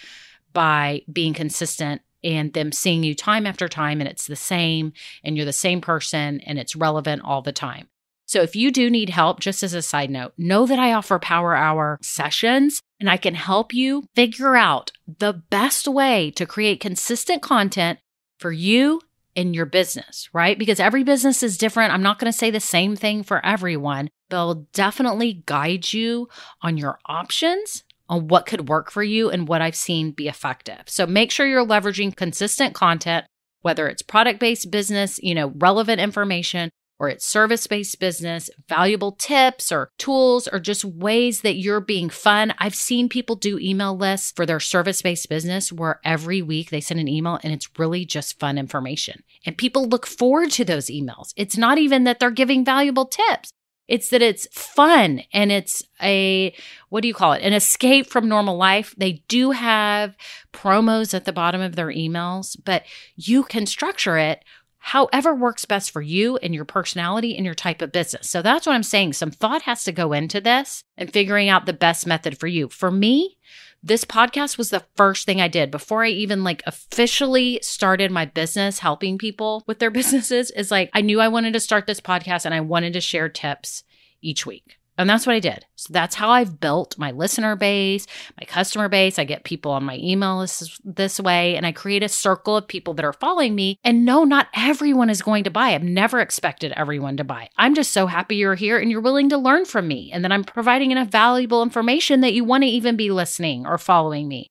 by 0.54 1.04
being 1.14 1.36
consistent 1.36 2.02
and 2.24 2.54
them 2.54 2.72
seeing 2.72 3.04
you 3.04 3.14
time 3.14 3.46
after 3.46 3.68
time 3.68 4.02
and 4.02 4.10
it's 4.10 4.26
the 4.26 4.36
same 4.36 4.94
and 5.24 5.38
you're 5.38 5.46
the 5.46 5.54
same 5.54 5.80
person 5.80 6.42
and 6.42 6.58
it's 6.58 6.76
relevant 6.76 7.22
all 7.24 7.44
the 7.44 7.52
time. 7.52 7.88
So 8.26 8.42
if 8.42 8.56
you 8.56 8.72
do 8.72 8.90
need 8.90 9.12
help, 9.12 9.40
just 9.40 9.62
as 9.62 9.76
a 9.76 9.84
side 9.84 10.10
note, 10.10 10.34
know 10.40 10.66
that 10.66 10.80
I 10.80 10.92
offer 10.92 11.20
power 11.20 11.56
hour 11.56 12.00
sessions 12.02 12.82
and 13.00 13.12
I 13.12 13.18
can 13.18 13.36
help 13.36 13.76
you 13.76 14.06
figure 14.16 14.56
out 14.56 14.92
the 15.20 15.34
best 15.34 15.88
way 15.88 16.32
to 16.32 16.48
create 16.48 16.80
consistent 16.80 17.44
content 17.44 18.00
for 18.40 18.52
you 18.52 19.02
and 19.38 19.56
your 19.56 19.68
business, 19.68 20.28
right? 20.34 20.58
Because 20.58 20.80
every 20.80 21.04
business 21.04 21.44
is 21.44 21.58
different. 21.58 21.94
I'm 21.94 22.02
not 22.02 22.20
going 22.20 22.32
to 22.32 22.38
say 22.38 22.50
the 22.50 22.60
same 22.60 22.96
thing 22.96 23.24
for 23.24 23.46
everyone. 23.46 24.10
They'll 24.30 24.66
definitely 24.74 25.44
guide 25.46 25.94
you 25.94 26.28
on 26.62 26.78
your 26.78 27.00
options 27.06 27.84
on 28.10 28.28
what 28.28 28.46
could 28.46 28.68
work 28.68 28.90
for 28.92 29.04
you 29.04 29.30
and 29.30 29.48
what 29.48 29.62
I've 29.62 29.76
seen 29.76 30.12
be 30.12 30.28
effective. 30.28 30.84
So 30.88 31.06
make 31.06 31.32
sure 31.32 31.46
you're 31.46 31.66
leveraging 31.66 32.16
consistent 32.16 32.74
content, 32.74 33.26
whether 33.62 33.88
it's 33.88 34.02
product 34.02 34.40
based 34.40 34.72
business, 34.72 35.20
you 35.22 35.36
know, 35.36 35.54
relevant 35.58 36.02
information, 36.02 36.72
or 37.00 37.10
it's 37.10 37.28
service 37.28 37.68
based 37.68 38.00
business, 38.00 38.50
valuable 38.68 39.12
tips 39.12 39.72
or 39.72 39.92
tools 39.98 40.48
or 40.48 40.60
just 40.60 40.84
ways 40.84 41.42
that 41.42 41.58
you're 41.58 41.80
being 41.80 42.10
fun. 42.10 42.54
I've 42.58 42.76
seen 42.76 43.10
people 43.10 43.36
do 43.36 43.60
email 43.60 43.96
lists 43.96 44.32
for 44.32 44.46
their 44.46 44.60
service 44.60 45.02
based 45.02 45.30
business 45.30 45.72
where 45.72 46.00
every 46.04 46.42
week 46.42 46.70
they 46.70 46.82
send 46.82 47.00
an 47.00 47.08
email 47.08 47.40
and 47.44 47.54
it's 47.54 47.70
really 47.78 48.06
just 48.06 48.40
fun 48.40 48.58
information. 48.58 49.24
And 49.46 49.58
people 49.58 49.88
look 49.88 50.08
forward 50.08 50.52
to 50.52 50.66
those 50.66 50.88
emails. 50.88 51.34
It's 51.36 51.58
not 51.58 51.78
even 51.78 52.04
that 52.06 52.20
they're 52.20 52.32
giving 52.32 52.66
valuable 52.66 53.06
tips. 53.06 53.52
It's 53.88 54.10
that 54.10 54.22
it's 54.22 54.48
fun 54.52 55.22
and 55.32 55.50
it's 55.50 55.82
a, 56.02 56.54
what 56.90 57.02
do 57.02 57.08
you 57.08 57.14
call 57.14 57.34
it? 57.34 57.42
An 57.42 57.54
escape 57.54 58.08
from 58.08 58.28
normal 58.28 58.58
life. 58.58 58.94
They 58.98 59.24
do 59.30 59.52
have 59.52 60.18
promos 60.52 61.14
at 61.14 61.24
the 61.24 61.32
bottom 61.32 61.62
of 61.62 61.78
their 61.78 61.88
emails, 61.88 62.58
but 62.66 62.84
you 63.16 63.44
can 63.44 63.66
structure 63.66 64.18
it 64.18 64.44
however 64.88 65.36
works 65.36 65.66
best 65.66 65.92
for 65.92 66.02
you 66.02 66.38
and 66.38 66.56
your 66.56 66.64
personality 66.64 67.36
and 67.36 67.46
your 67.46 67.54
type 67.54 67.82
of 67.82 67.92
business. 67.92 68.30
So 68.30 68.42
that's 68.42 68.66
what 68.66 68.72
I'm 68.74 68.84
saying. 68.84 69.12
Some 69.12 69.32
thought 69.32 69.64
has 69.64 69.84
to 69.84 69.92
go 69.92 70.14
into 70.14 70.40
this 70.40 70.82
and 70.96 71.12
figuring 71.12 71.50
out 71.50 71.66
the 71.66 71.74
best 71.74 72.08
method 72.08 72.40
for 72.40 72.48
you. 72.48 72.70
For 72.70 72.90
me, 72.90 73.38
this 73.84 74.06
podcast 74.06 74.58
was 74.58 74.70
the 74.70 74.86
first 74.96 75.26
thing 75.26 75.42
I 75.42 75.50
did 75.50 75.72
before 75.72 76.06
I 76.06 76.10
even 76.12 76.46
like 76.46 76.64
officially 76.66 77.60
started 77.62 78.12
my 78.12 78.24
business 78.24 78.80
helping 78.80 79.18
people 79.18 79.66
with 79.68 79.80
their 79.80 79.92
businesses 80.00 80.52
is 80.52 80.72
like 80.72 80.90
I 80.94 81.02
knew 81.02 81.20
I 81.20 81.28
wanted 81.28 81.52
to 81.52 81.60
start 81.60 81.86
this 81.86 82.00
podcast 82.00 82.46
and 82.46 82.54
I 82.54 82.62
wanted 82.62 82.94
to 82.94 83.02
share 83.02 83.28
tips 83.28 83.84
each 84.22 84.46
week. 84.46 84.78
And 84.98 85.10
that's 85.10 85.28
what 85.28 85.36
I 85.36 85.40
did. 85.40 85.64
So 85.76 85.94
that's 85.94 86.16
how 86.16 86.30
I've 86.32 86.60
built 86.60 86.98
my 86.98 87.12
listener 87.12 87.56
base, 87.56 88.08
my 88.40 88.46
customer 88.46 88.90
base. 88.90 89.20
I 89.20 89.26
get 89.26 89.44
people 89.44 89.72
on 89.72 89.84
my 89.84 89.98
email 89.98 90.40
list 90.40 90.82
this 90.84 91.20
way, 91.20 91.56
and 91.56 91.66
I 91.68 91.72
create 91.72 92.02
a 92.02 92.10
circle 92.10 92.58
of 92.58 92.68
people 92.68 92.96
that 92.96 93.06
are 93.06 93.14
following 93.14 93.54
me. 93.54 93.78
And 93.84 94.06
no, 94.06 94.24
not 94.24 94.48
everyone 94.56 95.12
is 95.12 95.22
going 95.22 95.44
to 95.44 95.52
buy. 95.52 95.70
I've 95.70 95.84
never 95.84 96.20
expected 96.20 96.74
everyone 96.76 97.18
to 97.18 97.24
buy. 97.24 97.50
I'm 97.58 97.76
just 97.76 97.92
so 97.92 98.08
happy 98.08 98.38
you're 98.38 98.56
here 98.56 98.80
and 98.80 98.90
you're 98.90 99.02
willing 99.02 99.30
to 99.30 99.38
learn 99.38 99.66
from 99.66 99.88
me, 99.88 100.12
and 100.12 100.24
that 100.24 100.32
I'm 100.32 100.44
providing 100.44 100.92
enough 100.92 101.10
valuable 101.10 101.62
information 101.62 102.22
that 102.22 102.34
you 102.34 102.44
want 102.44 102.64
to 102.64 102.70
even 102.70 102.96
be 102.96 103.12
listening 103.12 103.68
or 103.68 103.78
following 103.78 104.28
me. 104.28 104.48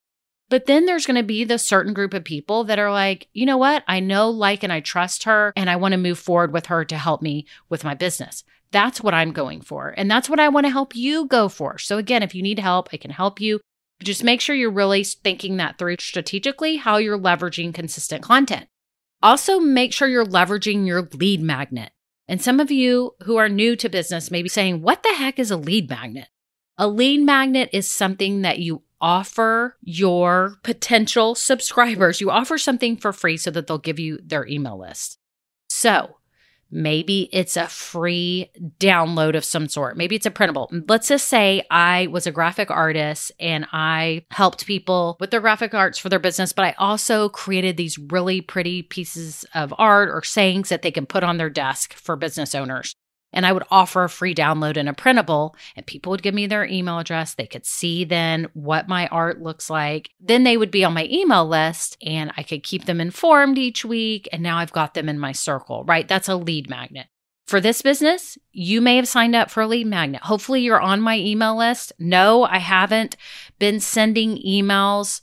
But 0.48 0.66
then 0.66 0.86
there's 0.86 1.06
going 1.06 1.16
to 1.16 1.24
be 1.24 1.42
the 1.42 1.58
certain 1.58 1.92
group 1.92 2.14
of 2.14 2.22
people 2.22 2.62
that 2.64 2.78
are 2.78 2.92
like, 2.92 3.26
you 3.32 3.46
know 3.46 3.56
what? 3.56 3.82
I 3.88 3.98
know, 3.98 4.30
like, 4.30 4.62
and 4.62 4.72
I 4.72 4.78
trust 4.78 5.24
her, 5.24 5.52
and 5.56 5.68
I 5.68 5.74
want 5.74 5.90
to 5.92 5.98
move 5.98 6.20
forward 6.20 6.52
with 6.52 6.66
her 6.66 6.84
to 6.84 6.96
help 6.96 7.20
me 7.20 7.46
with 7.68 7.82
my 7.82 7.94
business. 7.94 8.44
That's 8.72 9.00
what 9.00 9.14
I'm 9.14 9.32
going 9.32 9.60
for. 9.60 9.94
And 9.96 10.10
that's 10.10 10.28
what 10.28 10.40
I 10.40 10.48
want 10.48 10.66
to 10.66 10.70
help 10.72 10.94
you 10.94 11.26
go 11.26 11.48
for. 11.48 11.78
So, 11.78 11.98
again, 11.98 12.22
if 12.22 12.34
you 12.34 12.42
need 12.42 12.58
help, 12.58 12.88
I 12.92 12.96
can 12.96 13.10
help 13.10 13.40
you. 13.40 13.60
Just 14.02 14.24
make 14.24 14.40
sure 14.40 14.54
you're 14.54 14.70
really 14.70 15.04
thinking 15.04 15.56
that 15.56 15.78
through 15.78 15.96
strategically, 16.00 16.76
how 16.76 16.98
you're 16.98 17.18
leveraging 17.18 17.72
consistent 17.72 18.22
content. 18.22 18.66
Also, 19.22 19.58
make 19.58 19.92
sure 19.92 20.08
you're 20.08 20.24
leveraging 20.24 20.86
your 20.86 21.08
lead 21.14 21.40
magnet. 21.40 21.92
And 22.28 22.42
some 22.42 22.60
of 22.60 22.70
you 22.70 23.14
who 23.22 23.36
are 23.36 23.48
new 23.48 23.76
to 23.76 23.88
business 23.88 24.30
may 24.30 24.42
be 24.42 24.48
saying, 24.48 24.82
What 24.82 25.02
the 25.02 25.14
heck 25.14 25.38
is 25.38 25.50
a 25.50 25.56
lead 25.56 25.88
magnet? 25.88 26.28
A 26.76 26.88
lead 26.88 27.22
magnet 27.22 27.70
is 27.72 27.88
something 27.90 28.42
that 28.42 28.58
you 28.58 28.82
offer 29.00 29.76
your 29.82 30.56
potential 30.62 31.34
subscribers. 31.34 32.20
You 32.20 32.30
offer 32.30 32.58
something 32.58 32.96
for 32.96 33.12
free 33.12 33.36
so 33.36 33.50
that 33.50 33.66
they'll 33.66 33.78
give 33.78 33.98
you 33.98 34.18
their 34.22 34.46
email 34.46 34.78
list. 34.78 35.18
So, 35.68 36.16
Maybe 36.70 37.28
it's 37.32 37.56
a 37.56 37.68
free 37.68 38.50
download 38.78 39.36
of 39.36 39.44
some 39.44 39.68
sort. 39.68 39.96
Maybe 39.96 40.16
it's 40.16 40.26
a 40.26 40.30
printable. 40.30 40.70
Let's 40.88 41.08
just 41.08 41.28
say 41.28 41.62
I 41.70 42.08
was 42.08 42.26
a 42.26 42.32
graphic 42.32 42.70
artist 42.70 43.32
and 43.38 43.66
I 43.72 44.24
helped 44.30 44.66
people 44.66 45.16
with 45.20 45.30
their 45.30 45.40
graphic 45.40 45.74
arts 45.74 45.98
for 45.98 46.08
their 46.08 46.18
business, 46.18 46.52
but 46.52 46.64
I 46.64 46.74
also 46.78 47.28
created 47.28 47.76
these 47.76 47.98
really 47.98 48.40
pretty 48.40 48.82
pieces 48.82 49.44
of 49.54 49.72
art 49.78 50.10
or 50.10 50.22
sayings 50.22 50.68
that 50.68 50.82
they 50.82 50.90
can 50.90 51.06
put 51.06 51.24
on 51.24 51.36
their 51.36 51.50
desk 51.50 51.94
for 51.94 52.16
business 52.16 52.54
owners 52.54 52.94
and 53.32 53.44
I 53.44 53.52
would 53.52 53.64
offer 53.70 54.04
a 54.04 54.08
free 54.08 54.34
download 54.34 54.76
and 54.76 54.88
a 54.88 54.92
printable, 54.92 55.54
and 55.74 55.86
people 55.86 56.10
would 56.10 56.22
give 56.22 56.34
me 56.34 56.46
their 56.46 56.64
email 56.64 56.98
address. 56.98 57.34
They 57.34 57.46
could 57.46 57.66
see 57.66 58.04
then 58.04 58.48
what 58.54 58.88
my 58.88 59.06
art 59.08 59.42
looks 59.42 59.68
like. 59.68 60.10
Then 60.20 60.44
they 60.44 60.56
would 60.56 60.70
be 60.70 60.84
on 60.84 60.94
my 60.94 61.06
email 61.10 61.46
list, 61.46 61.96
and 62.02 62.32
I 62.36 62.42
could 62.42 62.62
keep 62.62 62.84
them 62.84 63.00
informed 63.00 63.58
each 63.58 63.84
week. 63.84 64.28
And 64.32 64.42
now 64.42 64.58
I've 64.58 64.72
got 64.72 64.94
them 64.94 65.08
in 65.08 65.18
my 65.18 65.32
circle, 65.32 65.84
right? 65.84 66.08
That's 66.08 66.28
a 66.28 66.36
lead 66.36 66.70
magnet. 66.70 67.06
For 67.46 67.60
this 67.60 67.80
business, 67.80 68.36
you 68.50 68.80
may 68.80 68.96
have 68.96 69.06
signed 69.06 69.36
up 69.36 69.52
for 69.52 69.60
a 69.60 69.68
lead 69.68 69.86
magnet. 69.86 70.22
Hopefully, 70.22 70.62
you're 70.62 70.80
on 70.80 71.00
my 71.00 71.16
email 71.16 71.56
list. 71.56 71.92
No, 71.98 72.42
I 72.42 72.58
haven't 72.58 73.16
been 73.60 73.78
sending 73.78 74.36
emails 74.38 75.20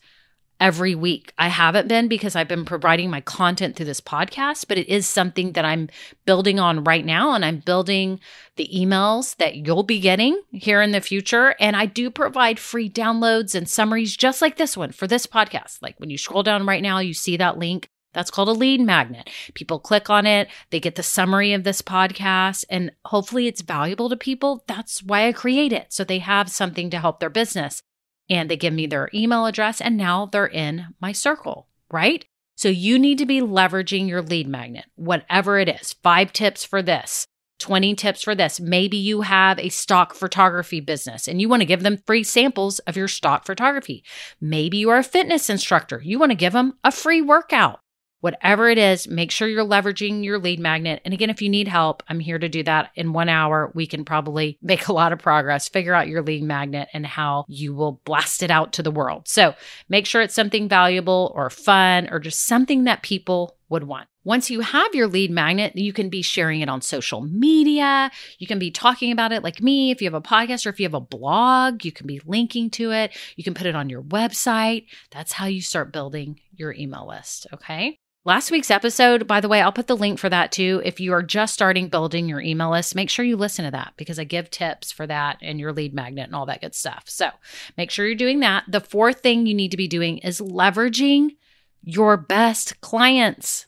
every 0.59 0.95
week. 0.95 1.33
I 1.37 1.49
haven't 1.49 1.87
been 1.87 2.07
because 2.07 2.35
I've 2.35 2.47
been 2.47 2.65
providing 2.65 3.09
my 3.09 3.21
content 3.21 3.75
through 3.75 3.87
this 3.87 4.01
podcast, 4.01 4.67
but 4.67 4.77
it 4.77 4.87
is 4.87 5.05
something 5.07 5.53
that 5.53 5.65
I'm 5.65 5.89
building 6.25 6.59
on 6.59 6.83
right 6.83 7.05
now. 7.05 7.33
And 7.33 7.43
I'm 7.43 7.57
building 7.57 8.19
the 8.55 8.69
emails 8.73 9.35
that 9.37 9.55
you'll 9.57 9.83
be 9.83 9.99
getting 9.99 10.41
here 10.51 10.81
in 10.81 10.91
the 10.91 11.01
future. 11.01 11.55
And 11.59 11.75
I 11.75 11.85
do 11.85 12.09
provide 12.09 12.59
free 12.59 12.89
downloads 12.89 13.55
and 13.55 13.67
summaries 13.67 14.15
just 14.15 14.41
like 14.41 14.57
this 14.57 14.77
one 14.77 14.91
for 14.91 15.07
this 15.07 15.27
podcast. 15.27 15.81
Like 15.81 15.99
when 15.99 16.09
you 16.09 16.17
scroll 16.17 16.43
down 16.43 16.65
right 16.65 16.83
now, 16.83 16.99
you 16.99 17.13
see 17.13 17.37
that 17.37 17.57
link. 17.57 17.87
That's 18.13 18.29
called 18.29 18.49
a 18.49 18.53
lead 18.53 18.79
magnet. 18.79 19.29
People 19.55 19.79
click 19.79 20.09
on 20.09 20.27
it, 20.27 20.47
they 20.69 20.79
get 20.79 20.95
the 20.95 21.03
summary 21.03 21.53
of 21.53 21.63
this 21.63 21.81
podcast, 21.81 22.63
and 22.69 22.91
hopefully 23.05 23.47
it's 23.47 23.63
valuable 23.63 24.07
to 24.07 24.15
people. 24.15 24.63
That's 24.67 25.01
why 25.01 25.27
I 25.27 25.31
create 25.31 25.73
it. 25.73 25.91
So 25.91 26.03
they 26.03 26.19
have 26.19 26.51
something 26.51 26.91
to 26.91 26.99
help 26.99 27.19
their 27.19 27.31
business 27.31 27.81
and 28.29 28.49
they 28.49 28.57
give 28.57 28.73
me 28.73 28.87
their 28.87 29.09
email 29.13 29.45
address, 29.45 29.81
and 29.81 29.97
now 29.97 30.25
they're 30.25 30.45
in 30.45 30.87
my 30.99 31.11
circle, 31.11 31.67
right? 31.91 32.25
So 32.55 32.69
you 32.69 32.99
need 32.99 33.17
to 33.17 33.25
be 33.25 33.41
leveraging 33.41 34.07
your 34.07 34.21
lead 34.21 34.47
magnet, 34.47 34.85
whatever 34.95 35.57
it 35.57 35.69
is. 35.69 35.93
Five 36.03 36.31
tips 36.31 36.63
for 36.63 36.81
this, 36.81 37.27
20 37.59 37.95
tips 37.95 38.23
for 38.23 38.35
this. 38.35 38.59
Maybe 38.59 38.97
you 38.97 39.21
have 39.21 39.57
a 39.57 39.69
stock 39.69 40.13
photography 40.13 40.79
business 40.79 41.27
and 41.27 41.41
you 41.41 41.49
want 41.49 41.61
to 41.61 41.65
give 41.65 41.83
them 41.83 42.01
free 42.05 42.23
samples 42.23 42.79
of 42.79 42.95
your 42.95 43.07
stock 43.07 43.45
photography. 43.45 44.03
Maybe 44.39 44.77
you 44.77 44.89
are 44.89 44.97
a 44.97 45.03
fitness 45.03 45.49
instructor. 45.49 46.01
You 46.03 46.19
want 46.19 46.31
to 46.31 46.37
give 46.37 46.53
them 46.53 46.77
a 46.83 46.91
free 46.91 47.21
workout. 47.21 47.79
Whatever 48.23 48.69
it 48.69 48.77
is, 48.77 49.05
make 49.09 49.31
sure 49.31 49.49
you're 49.49 49.65
leveraging 49.65 50.23
your 50.23 50.39
lead 50.39 50.57
magnet. 50.57 51.01
And 51.03 51.13
again, 51.13 51.29
if 51.29 51.41
you 51.41 51.49
need 51.49 51.67
help, 51.67 52.03
I'm 52.07 52.21
here 52.21 52.39
to 52.39 52.47
do 52.47 52.63
that. 52.63 52.91
In 52.95 53.11
one 53.11 53.27
hour, 53.27 53.69
we 53.75 53.85
can 53.85 54.05
probably 54.05 54.57
make 54.61 54.87
a 54.87 54.93
lot 54.93 55.11
of 55.11 55.19
progress, 55.19 55.67
figure 55.67 55.93
out 55.93 56.07
your 56.07 56.21
lead 56.21 56.41
magnet 56.41 56.87
and 56.93 57.05
how 57.05 57.43
you 57.49 57.75
will 57.75 57.99
blast 58.05 58.41
it 58.41 58.49
out 58.49 58.71
to 58.73 58.81
the 58.81 58.91
world. 58.91 59.27
So 59.27 59.55
make 59.89 60.05
sure 60.05 60.21
it's 60.21 60.33
something 60.33 60.69
valuable 60.69 61.33
or 61.35 61.49
fun 61.49 62.07
or 62.11 62.19
just 62.19 62.45
something 62.45 62.85
that 62.85 63.03
people 63.03 63.57
would 63.67 63.83
want. 63.83 64.07
Once 64.23 64.49
you 64.49 64.61
have 64.61 64.95
your 64.95 65.07
lead 65.07 65.29
magnet, 65.29 65.75
you 65.75 65.91
can 65.91 66.07
be 66.07 66.21
sharing 66.21 66.61
it 66.61 66.69
on 66.69 66.81
social 66.81 67.19
media. 67.19 68.09
You 68.39 68.47
can 68.47 68.57
be 68.57 68.71
talking 68.71 69.11
about 69.11 69.33
it 69.33 69.43
like 69.43 69.61
me. 69.61 69.91
If 69.91 70.01
you 70.01 70.05
have 70.05 70.13
a 70.13 70.21
podcast 70.21 70.65
or 70.65 70.69
if 70.69 70.79
you 70.79 70.85
have 70.85 70.93
a 70.93 71.01
blog, 71.01 71.83
you 71.83 71.91
can 71.91 72.07
be 72.07 72.21
linking 72.25 72.69
to 72.69 72.93
it. 72.93 73.11
You 73.35 73.43
can 73.43 73.53
put 73.53 73.67
it 73.67 73.75
on 73.75 73.89
your 73.89 74.01
website. 74.01 74.85
That's 75.11 75.33
how 75.33 75.47
you 75.47 75.61
start 75.61 75.91
building 75.91 76.39
your 76.55 76.71
email 76.71 77.05
list. 77.05 77.47
Okay. 77.51 77.97
Last 78.25 78.51
week's 78.51 78.71
episode, 78.71 79.27
by 79.27 79.41
the 79.41 79.49
way, 79.49 79.61
I'll 79.61 79.73
put 79.73 79.87
the 79.87 79.97
link 79.97 80.17
for 80.17 80.29
that 80.29 80.53
too. 80.53 80.81
If 80.85 81.01
you 81.01 81.11
are 81.11 81.21
just 81.21 81.53
starting 81.53 81.89
building 81.89 82.29
your 82.29 82.39
email 82.39 82.71
list, 82.71 82.95
make 82.95 83.09
sure 83.09 83.25
you 83.25 83.35
listen 83.35 83.65
to 83.65 83.71
that 83.71 83.95
because 83.97 84.17
I 84.17 84.23
give 84.23 84.49
tips 84.49 84.93
for 84.93 85.05
that 85.05 85.39
and 85.41 85.59
your 85.59 85.73
lead 85.73 85.93
magnet 85.93 86.27
and 86.27 86.35
all 86.35 86.45
that 86.45 86.61
good 86.61 86.73
stuff. 86.73 87.03
So 87.07 87.31
make 87.77 87.91
sure 87.91 88.05
you're 88.05 88.15
doing 88.15 88.39
that. 88.39 88.63
The 88.69 88.79
fourth 88.79 89.19
thing 89.19 89.45
you 89.45 89.53
need 89.53 89.71
to 89.71 89.77
be 89.77 89.89
doing 89.89 90.19
is 90.19 90.39
leveraging 90.39 91.35
your 91.81 92.15
best 92.15 92.79
clients. 92.79 93.65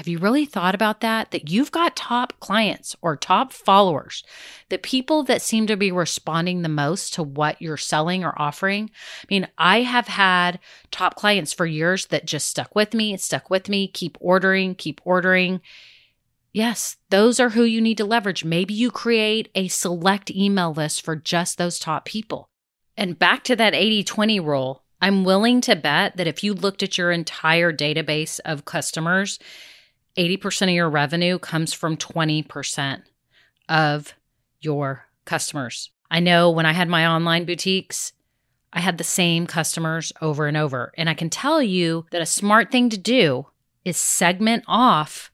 Have 0.00 0.08
you 0.08 0.18
really 0.18 0.46
thought 0.46 0.74
about 0.74 1.02
that? 1.02 1.30
That 1.30 1.50
you've 1.50 1.70
got 1.70 1.94
top 1.94 2.32
clients 2.40 2.96
or 3.02 3.18
top 3.18 3.52
followers, 3.52 4.24
the 4.70 4.78
people 4.78 5.24
that 5.24 5.42
seem 5.42 5.66
to 5.66 5.76
be 5.76 5.92
responding 5.92 6.62
the 6.62 6.70
most 6.70 7.12
to 7.12 7.22
what 7.22 7.60
you're 7.60 7.76
selling 7.76 8.24
or 8.24 8.32
offering. 8.40 8.90
I 9.22 9.26
mean, 9.28 9.46
I 9.58 9.82
have 9.82 10.08
had 10.08 10.58
top 10.90 11.16
clients 11.16 11.52
for 11.52 11.66
years 11.66 12.06
that 12.06 12.24
just 12.24 12.48
stuck 12.48 12.74
with 12.74 12.94
me, 12.94 13.14
stuck 13.18 13.50
with 13.50 13.68
me, 13.68 13.88
keep 13.88 14.16
ordering, 14.22 14.74
keep 14.74 15.02
ordering. 15.04 15.60
Yes, 16.50 16.96
those 17.10 17.38
are 17.38 17.50
who 17.50 17.64
you 17.64 17.82
need 17.82 17.98
to 17.98 18.06
leverage. 18.06 18.42
Maybe 18.42 18.72
you 18.72 18.90
create 18.90 19.50
a 19.54 19.68
select 19.68 20.30
email 20.30 20.72
list 20.72 21.02
for 21.02 21.14
just 21.14 21.58
those 21.58 21.78
top 21.78 22.06
people. 22.06 22.48
And 22.96 23.18
back 23.18 23.44
to 23.44 23.56
that 23.56 23.74
80 23.74 24.04
20 24.04 24.40
rule, 24.40 24.82
I'm 24.98 25.24
willing 25.24 25.60
to 25.60 25.76
bet 25.76 26.16
that 26.16 26.26
if 26.26 26.42
you 26.42 26.54
looked 26.54 26.82
at 26.82 26.96
your 26.96 27.10
entire 27.10 27.70
database 27.70 28.40
of 28.46 28.64
customers, 28.64 29.38
80% 30.16 30.62
of 30.62 30.70
your 30.70 30.90
revenue 30.90 31.38
comes 31.38 31.72
from 31.72 31.96
20% 31.96 33.02
of 33.68 34.14
your 34.60 35.06
customers. 35.24 35.90
I 36.10 36.20
know 36.20 36.50
when 36.50 36.66
I 36.66 36.72
had 36.72 36.88
my 36.88 37.06
online 37.06 37.44
boutiques, 37.44 38.12
I 38.72 38.80
had 38.80 38.98
the 38.98 39.04
same 39.04 39.46
customers 39.46 40.12
over 40.20 40.46
and 40.46 40.56
over. 40.56 40.92
And 40.96 41.08
I 41.08 41.14
can 41.14 41.30
tell 41.30 41.62
you 41.62 42.06
that 42.10 42.22
a 42.22 42.26
smart 42.26 42.70
thing 42.70 42.90
to 42.90 42.98
do 42.98 43.46
is 43.84 43.96
segment 43.96 44.64
off 44.66 45.29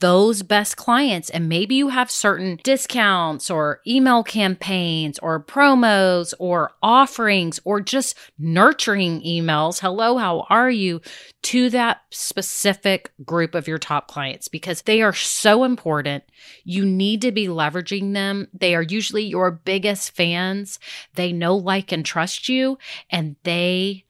those 0.00 0.42
best 0.42 0.76
clients. 0.76 1.30
And 1.30 1.48
maybe 1.48 1.74
you 1.74 1.88
have 1.88 2.10
certain 2.10 2.58
discounts 2.62 3.50
or 3.50 3.80
email 3.86 4.22
campaigns 4.22 5.18
or 5.18 5.42
promos 5.42 6.34
or 6.38 6.72
offerings 6.82 7.60
or 7.64 7.80
just 7.80 8.16
nurturing 8.38 9.22
emails. 9.22 9.80
Hello, 9.80 10.16
how 10.16 10.46
are 10.48 10.70
you? 10.70 11.00
To 11.42 11.70
that 11.70 12.02
specific 12.10 13.12
group 13.24 13.54
of 13.54 13.66
your 13.66 13.78
top 13.78 14.08
clients 14.08 14.48
because 14.48 14.82
they 14.82 15.02
are 15.02 15.12
so 15.12 15.64
important. 15.64 16.24
You 16.64 16.84
need 16.84 17.22
to 17.22 17.32
be 17.32 17.48
leveraging 17.48 18.14
them. 18.14 18.48
They 18.52 18.74
are 18.74 18.82
usually 18.82 19.24
your 19.24 19.50
biggest 19.50 20.14
fans. 20.14 20.78
They 21.14 21.32
know, 21.32 21.56
like, 21.56 21.90
and 21.92 22.04
trust 22.04 22.48
you, 22.48 22.78
and 23.10 23.36
they 23.42 24.04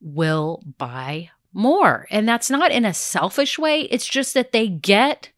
will 0.00 0.62
buy 0.78 1.30
more. 1.52 2.06
And 2.10 2.28
that's 2.28 2.50
not 2.50 2.70
in 2.70 2.84
a 2.84 2.94
selfish 2.94 3.58
way. 3.58 3.82
It's 3.82 4.06
just 4.06 4.34
that 4.34 4.52
they 4.52 4.68
get 4.68 5.30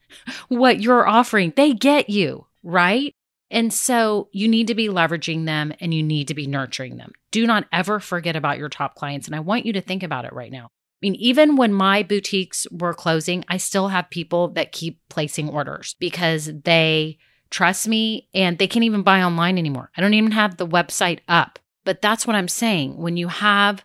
what 0.49 0.81
you're 0.81 1.07
offering. 1.07 1.52
They 1.57 1.73
get 1.73 2.11
you, 2.11 2.47
right? 2.62 3.14
And 3.50 3.73
so 3.73 4.28
you 4.33 4.49
need 4.49 4.69
to 4.69 4.75
be 4.75 4.88
leveraging 4.88 5.45
them 5.45 5.75
and 5.81 5.92
you 5.92 6.02
need 6.02 6.28
to 6.28 6.35
be 6.35 6.47
nurturing 6.47 6.97
them. 6.97 7.12
Do 7.31 7.47
not 7.47 7.66
ever 7.73 8.00
forget 8.00 8.35
about 8.35 8.59
your 8.59 8.69
top 8.69 8.95
clients. 8.95 9.26
And 9.26 9.37
I 9.37 9.40
want 9.40 9.66
you 9.66 9.75
to 9.75 9.81
think 9.81 10.02
about 10.02 10.25
it 10.25 10.33
right 10.33 10.50
now. 10.50 10.64
I 10.66 10.99
mean, 11.02 11.14
even 11.16 11.57
when 11.57 11.73
my 11.73 12.02
boutiques 12.02 12.66
were 12.71 12.95
closing, 12.95 13.45
I 13.49 13.57
still 13.57 13.88
have 13.88 14.09
people 14.09 14.49
that 14.49 14.73
keep 14.73 15.00
placing 15.09 15.49
orders 15.49 15.97
because 15.99 16.50
they 16.64 17.19
trust 17.50 17.88
me 17.88 18.28
and 18.33 18.57
they 18.57 18.66
can't 18.66 18.85
even 18.85 19.02
buy 19.02 19.23
online 19.23 19.59
anymore. 19.59 19.90
I 19.97 20.00
don't 20.00 20.14
even 20.14 20.33
have 20.33 20.57
the 20.57 20.66
website 20.66 21.21
up. 21.28 21.59
But 21.85 22.00
that's 22.00 22.26
what 22.26 22.37
I'm 22.37 22.49
saying. 22.49 22.97
When 22.97 23.16
you 23.16 23.28
have 23.28 23.85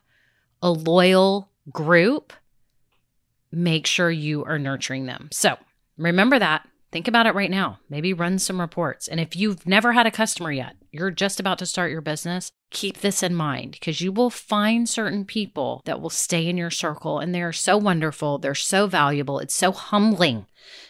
a 0.62 0.70
loyal 0.70 1.50
group, 1.72 2.34
make 3.52 3.88
sure 3.88 4.12
you 4.12 4.44
are 4.46 4.60
nurturing 4.60 5.06
them. 5.06 5.30
So 5.32 5.58
remember 5.98 6.40
that. 6.40 6.68
think 6.90 7.08
about 7.08 7.28
it 7.28 7.36
right 7.36 7.52
now. 7.52 7.80
Maybe 7.90 8.14
run 8.14 8.40
some 8.40 8.62
reports. 8.62 9.08
And 9.08 9.20
if 9.20 9.36
you've 9.36 9.68
never 9.68 9.92
had 9.92 10.08
a 10.08 10.12
customer 10.12 10.52
yet, 10.52 10.76
you're 10.92 11.12
just 11.12 11.40
about 11.40 11.60
to 11.60 11.66
start 11.66 11.92
your 11.92 12.02
business, 12.02 12.50
keep 12.72 13.00
this 13.00 13.22
in 13.22 13.36
mind 13.36 13.74
because 13.74 14.00
you 14.00 14.12
will 14.12 14.30
find 14.30 14.88
certain 14.88 15.26
people 15.26 15.82
that 15.86 16.02
will 16.02 16.10
stay 16.10 16.48
in 16.48 16.58
your 16.58 16.72
circle 16.72 17.20
and 17.20 17.36
they're 17.36 17.54
so 17.54 17.78
wonderful. 17.78 18.38
They're 18.38 18.56
so 18.56 18.88
valuable. 18.88 19.40
It's 19.40 19.56
so 19.56 19.72
humbling 19.72 20.46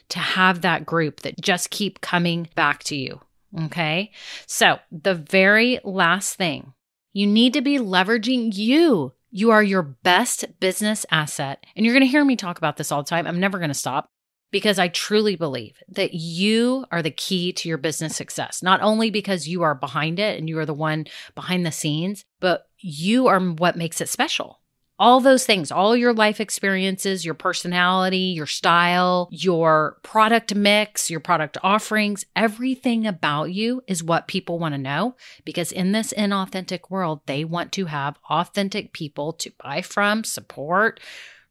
to 0.10 0.20
have 0.20 0.62
that 0.62 0.86
group 0.86 1.22
that 1.22 1.42
just 1.42 1.72
keep 1.72 2.00
coming 2.02 2.48
back 2.56 2.84
to 2.86 2.96
you. 2.96 3.20
Okay. 3.66 4.12
So, 4.46 4.80
the 4.92 5.16
very 5.16 5.80
last 5.84 6.36
thing 6.36 6.74
you 7.14 7.26
need 7.26 7.54
to 7.54 7.62
be 7.62 7.80
leveraging 7.80 8.56
you. 8.56 9.14
You 9.30 9.52
are 9.52 9.64
your 9.64 9.82
best 9.82 10.60
business 10.60 11.06
asset. 11.12 11.66
And 11.76 11.86
you're 11.86 11.94
going 11.94 12.06
to 12.06 12.12
hear 12.12 12.24
me 12.24 12.36
talk 12.36 12.58
about 12.58 12.78
this 12.78 12.92
all 12.92 13.04
the 13.04 13.10
time. 13.10 13.28
I'm 13.28 13.40
never 13.40 13.58
going 13.58 13.70
to 13.70 13.74
stop 13.74 14.10
because 14.52 14.80
I 14.80 14.88
truly 14.88 15.36
believe 15.36 15.78
that 15.90 16.14
you 16.14 16.86
are 16.92 17.02
the 17.02 17.12
key 17.12 17.52
to 17.54 17.70
your 17.70 17.78
business 17.78 18.16
success. 18.16 18.64
Not 18.64 18.82
only 18.82 19.10
because 19.10 19.48
you 19.48 19.64
are 19.64 19.76
behind 19.76 20.20
it 20.20 20.40
and 20.40 20.48
you 20.48 20.58
are 20.60 20.66
the 20.66 20.74
one 20.74 21.06
behind 21.36 21.66
the 21.66 21.72
scenes, 21.72 22.24
but 22.40 22.68
you 22.80 23.28
are 23.28 23.40
what 23.40 23.76
makes 23.76 24.00
it 24.00 24.10
special. 24.10 24.62
All 25.00 25.20
those 25.20 25.46
things, 25.46 25.72
all 25.72 25.96
your 25.96 26.14
life 26.14 26.40
experiences, 26.40 27.24
your 27.24 27.36
personality, 27.36 28.18
your 28.18 28.48
style, 28.48 29.30
your 29.32 29.98
product 30.02 30.56
mix, 30.56 31.10
your 31.12 31.20
product 31.20 31.58
offerings, 31.62 32.26
everything 32.36 33.06
about 33.06 33.52
you 33.52 33.84
is 33.88 34.04
what 34.04 34.28
people 34.28 34.58
want 34.58 34.74
to 34.74 34.80
know 34.80 35.16
because 35.46 35.72
in 35.72 35.92
this 35.92 36.14
inauthentic 36.14 36.90
world, 36.90 37.22
they 37.28 37.46
want 37.46 37.72
to 37.74 37.86
have 37.86 38.18
authentic 38.30 38.92
people 38.92 39.34
to 39.34 39.52
buy 39.64 39.82
from, 39.82 40.24
support, 40.24 41.00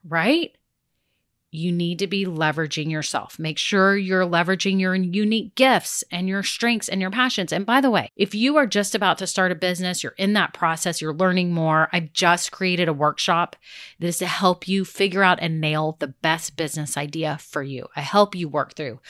right? 0.09 0.57
You 1.51 1.73
need 1.73 1.99
to 2.01 2.07
be 2.07 2.27
leveraging 2.27 2.91
yourself. 2.91 3.39
Make 3.39 3.59
sure 3.59 3.97
you're 3.97 4.27
leveraging 4.27 4.81
your 4.81 4.95
unique 4.95 5.55
gifts 5.55 6.05
and 6.11 6.29
your 6.29 6.43
strengths 6.43 6.89
and 6.89 7.01
your 7.01 7.11
passions. 7.11 7.53
And 7.53 7.65
by 7.65 7.81
the 7.81 7.91
way, 7.91 8.11
if 8.17 8.35
you 8.35 8.57
are 8.57 8.67
just 8.67 8.95
about 8.95 9.19
to 9.19 9.27
start 9.27 9.53
a 9.53 9.55
business, 9.55 10.03
you're 10.03 10.15
in 10.19 10.33
that 10.35 10.53
process, 10.53 11.01
you're 11.01 11.15
learning 11.15 11.53
more, 11.53 11.89
I've 11.93 12.13
just 12.13 12.53
created 12.53 12.89
a 12.89 12.93
workshop 12.93 13.57
that 14.01 14.07
is 14.07 14.19
to 14.19 14.27
help 14.27 14.69
you 14.69 14.85
figure 14.85 15.23
out 15.23 15.39
and 15.41 15.61
nail 15.61 15.97
the 15.99 16.09
best 16.09 16.57
business 16.57 16.97
idea 16.97 17.39
for 17.41 17.63
you. 17.63 17.87
I 17.95 18.01
help 18.01 18.35
you 18.35 18.49
work 18.49 18.75
through 18.75 19.01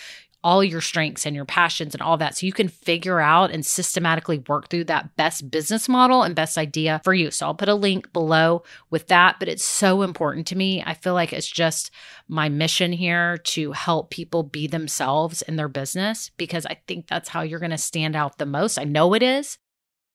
all 0.46 0.62
your 0.62 0.80
strengths 0.80 1.26
and 1.26 1.34
your 1.34 1.44
passions 1.44 1.92
and 1.92 2.00
all 2.00 2.16
that. 2.16 2.36
So 2.36 2.46
you 2.46 2.52
can 2.52 2.68
figure 2.68 3.18
out 3.18 3.50
and 3.50 3.66
systematically 3.66 4.38
work 4.46 4.68
through 4.68 4.84
that 4.84 5.16
best 5.16 5.50
business 5.50 5.88
model 5.88 6.22
and 6.22 6.36
best 6.36 6.56
idea 6.56 7.00
for 7.02 7.12
you. 7.12 7.32
So 7.32 7.46
I'll 7.46 7.54
put 7.56 7.68
a 7.68 7.74
link 7.74 8.12
below 8.12 8.62
with 8.88 9.08
that, 9.08 9.40
but 9.40 9.48
it's 9.48 9.64
so 9.64 10.02
important 10.02 10.46
to 10.46 10.56
me. 10.56 10.84
I 10.86 10.94
feel 10.94 11.14
like 11.14 11.32
it's 11.32 11.50
just 11.50 11.90
my 12.28 12.48
mission 12.48 12.92
here 12.92 13.38
to 13.38 13.72
help 13.72 14.10
people 14.10 14.44
be 14.44 14.68
themselves 14.68 15.42
in 15.42 15.56
their 15.56 15.66
business 15.66 16.30
because 16.36 16.64
I 16.64 16.78
think 16.86 17.08
that's 17.08 17.28
how 17.28 17.42
you're 17.42 17.58
going 17.58 17.70
to 17.72 17.76
stand 17.76 18.14
out 18.14 18.38
the 18.38 18.46
most. 18.46 18.78
I 18.78 18.84
know 18.84 19.14
it 19.14 19.24
is. 19.24 19.58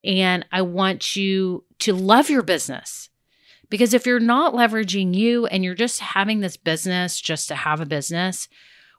And 0.06 0.46
I 0.50 0.62
want 0.62 1.18
you 1.18 1.66
to 1.80 1.92
love 1.92 2.30
your 2.30 2.42
business. 2.42 3.10
Because 3.70 3.94
if 3.94 4.06
you're 4.06 4.22
not 4.22 4.54
leveraging 4.54 5.14
you 5.14 5.46
and 5.48 5.62
you're 5.62 5.76
just 5.76 6.00
having 6.00 6.40
this 6.40 6.56
business 6.56 7.20
just 7.20 7.50
to 7.50 7.56
have 7.56 7.82
a 7.82 7.86
business, 7.86 8.48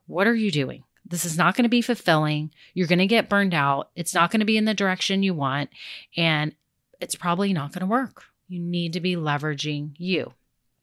what 0.05 0.27
are 0.27 0.35
you 0.35 0.51
doing? 0.51 0.85
This 1.05 1.25
is 1.25 1.37
not 1.37 1.55
going 1.57 1.65
to 1.65 1.69
be 1.69 1.83
fulfilling. 1.83 2.53
You're 2.75 2.87
going 2.87 2.99
to 2.99 3.07
get 3.07 3.29
burned 3.29 3.55
out. 3.55 3.91
It's 3.97 4.15
not 4.15 4.31
going 4.31 4.41
to 4.41 4.47
be 4.47 4.57
in 4.57 4.65
the 4.65 4.75
direction 4.75 5.23
you 5.23 5.35
want. 5.35 5.71
And 6.17 6.55
it's 7.01 7.17
probably 7.17 7.53
not 7.53 7.73
going 7.73 7.81
to 7.81 7.87
work. 7.87 8.25
You 8.49 8.61
need 8.61 8.93
to 8.93 9.01
be 9.01 9.17
leveraging 9.17 9.93
you. 9.99 10.35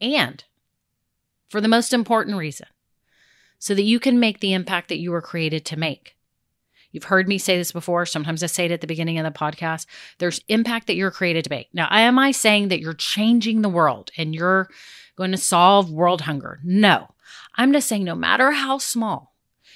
And 0.02 0.44
for 1.50 1.62
the 1.62 1.68
most 1.68 1.94
important 1.94 2.38
reason, 2.38 2.68
so 3.60 3.76
that 3.76 3.84
you 3.84 4.00
can 4.00 4.20
make 4.20 4.40
the 4.40 4.54
impact 4.54 4.88
that 4.90 5.00
you 5.00 5.12
were 5.12 5.22
created 5.22 5.66
to 5.66 5.78
make. 5.78 6.16
You've 6.92 7.04
heard 7.04 7.28
me 7.28 7.38
say 7.38 7.58
this 7.58 7.72
before. 7.72 8.06
Sometimes 8.06 8.42
I 8.42 8.48
say 8.48 8.66
it 8.66 8.72
at 8.72 8.82
the 8.82 8.88
beginning 8.88 9.20
of 9.20 9.26
the 9.26 9.38
podcast. 9.38 9.86
There's 10.18 10.42
impact 10.48 10.88
that 10.88 10.96
you're 10.96 11.12
created 11.12 11.44
to 11.44 11.50
make. 11.50 11.68
Now, 11.74 11.88
am 11.92 12.18
I 12.18 12.32
saying 12.32 12.70
that 12.70 12.80
you're 12.80 12.94
changing 12.94 13.62
the 13.62 13.70
world 13.70 14.12
and 14.18 14.34
you're 14.34 14.70
going 15.16 15.32
to 15.32 15.38
solve 15.38 15.92
world 15.92 16.22
hunger? 16.22 16.60
No. 16.64 17.14
I'm 17.55 17.74
just 17.74 17.88
saying, 17.88 18.05
no 18.05 18.16
matter 18.16 18.51
how 18.51 18.79
small, 18.79 19.28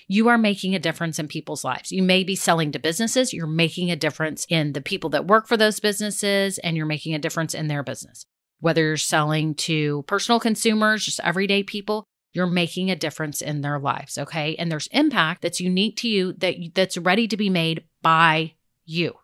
you 0.07 0.27
are 0.27 0.37
making 0.37 0.75
a 0.75 0.79
difference 0.79 1.19
in 1.19 1.27
people's 1.27 1.63
lives. 1.63 1.91
You 1.91 2.03
may 2.03 2.23
be 2.23 2.35
selling 2.35 2.71
to 2.71 2.79
businesses, 2.79 3.33
you're 3.33 3.47
making 3.47 3.91
a 3.91 3.95
difference 3.95 4.45
in 4.49 4.73
the 4.73 4.81
people 4.81 5.09
that 5.11 5.27
work 5.27 5.47
for 5.47 5.57
those 5.57 5.79
businesses, 5.79 6.57
and 6.59 6.77
you're 6.77 6.85
making 6.85 7.13
a 7.13 7.19
difference 7.19 7.53
in 7.53 7.67
their 7.67 7.83
business. 7.83 8.25
Whether 8.59 8.83
you're 8.83 8.97
selling 8.97 9.55
to 9.55 10.03
personal 10.03 10.39
consumers, 10.39 11.05
just 11.05 11.19
everyday 11.21 11.63
people, 11.63 12.05
you're 12.33 12.47
making 12.47 12.89
a 12.89 12.95
difference 12.95 13.41
in 13.41 13.61
their 13.61 13.79
lives, 13.79 14.17
okay? 14.17 14.55
And 14.55 14.71
there's 14.71 14.87
impact 14.87 15.41
that's 15.41 15.61
unique 15.61 15.97
to 15.97 16.07
you 16.07 16.33
that 16.33 16.55
that's 16.73 16.97
ready 16.97 17.27
to 17.27 17.37
be 17.37 17.49
made 17.49 17.83
by 18.01 18.53
you. 18.85 19.15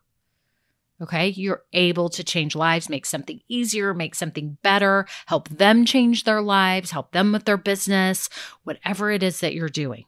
Okay, 1.01 1.29
you're 1.29 1.63
able 1.71 2.09
to 2.09 2.25
change 2.25 2.57
lives, 2.57 2.89
make 2.89 3.05
something 3.05 3.39
easier, 3.47 3.93
make 3.93 4.15
something 4.15 4.57
better, 4.61 5.07
help 5.27 5.47
them 5.47 5.85
change 5.85 6.25
their 6.25 6.41
lives, 6.41 6.91
help 6.91 7.13
them 7.13 7.31
with 7.31 7.45
their 7.45 7.55
business, 7.55 8.27
whatever 8.63 9.09
it 9.09 9.23
is 9.23 9.39
that 9.39 9.53
you're 9.53 9.69
doing. 9.69 10.03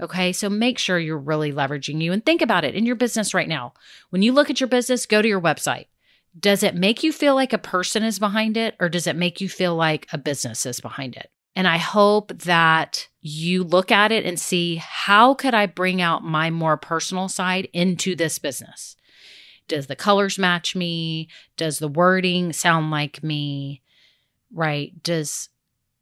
Okay. 0.00 0.32
So 0.32 0.50
make 0.50 0.78
sure 0.78 0.98
you're 0.98 1.18
really 1.18 1.52
leveraging 1.52 2.02
you 2.02 2.12
and 2.12 2.24
think 2.24 2.42
about 2.42 2.64
it 2.64 2.74
in 2.74 2.84
your 2.84 2.96
business 2.96 3.32
right 3.32 3.48
now. 3.48 3.72
When 4.10 4.22
you 4.22 4.32
look 4.32 4.50
at 4.50 4.60
your 4.60 4.68
business, 4.68 5.06
go 5.06 5.22
to 5.22 5.28
your 5.28 5.40
website. 5.40 5.86
Does 6.38 6.62
it 6.62 6.74
make 6.74 7.02
you 7.02 7.12
feel 7.12 7.34
like 7.34 7.54
a 7.54 7.58
person 7.58 8.02
is 8.02 8.18
behind 8.18 8.56
it 8.58 8.76
or 8.78 8.90
does 8.90 9.06
it 9.06 9.16
make 9.16 9.40
you 9.40 9.48
feel 9.48 9.74
like 9.74 10.06
a 10.12 10.18
business 10.18 10.66
is 10.66 10.80
behind 10.80 11.16
it? 11.16 11.30
And 11.54 11.66
I 11.66 11.78
hope 11.78 12.36
that 12.40 13.08
you 13.22 13.64
look 13.64 13.90
at 13.90 14.12
it 14.12 14.26
and 14.26 14.38
see 14.38 14.76
how 14.76 15.32
could 15.32 15.54
I 15.54 15.64
bring 15.64 16.02
out 16.02 16.22
my 16.22 16.50
more 16.50 16.76
personal 16.76 17.28
side 17.30 17.68
into 17.72 18.14
this 18.14 18.38
business? 18.38 18.96
Does 19.66 19.86
the 19.86 19.96
colors 19.96 20.38
match 20.38 20.76
me? 20.76 21.28
Does 21.56 21.78
the 21.78 21.88
wording 21.88 22.52
sound 22.52 22.90
like 22.90 23.22
me? 23.22 23.80
Right? 24.52 25.02
Does 25.02 25.48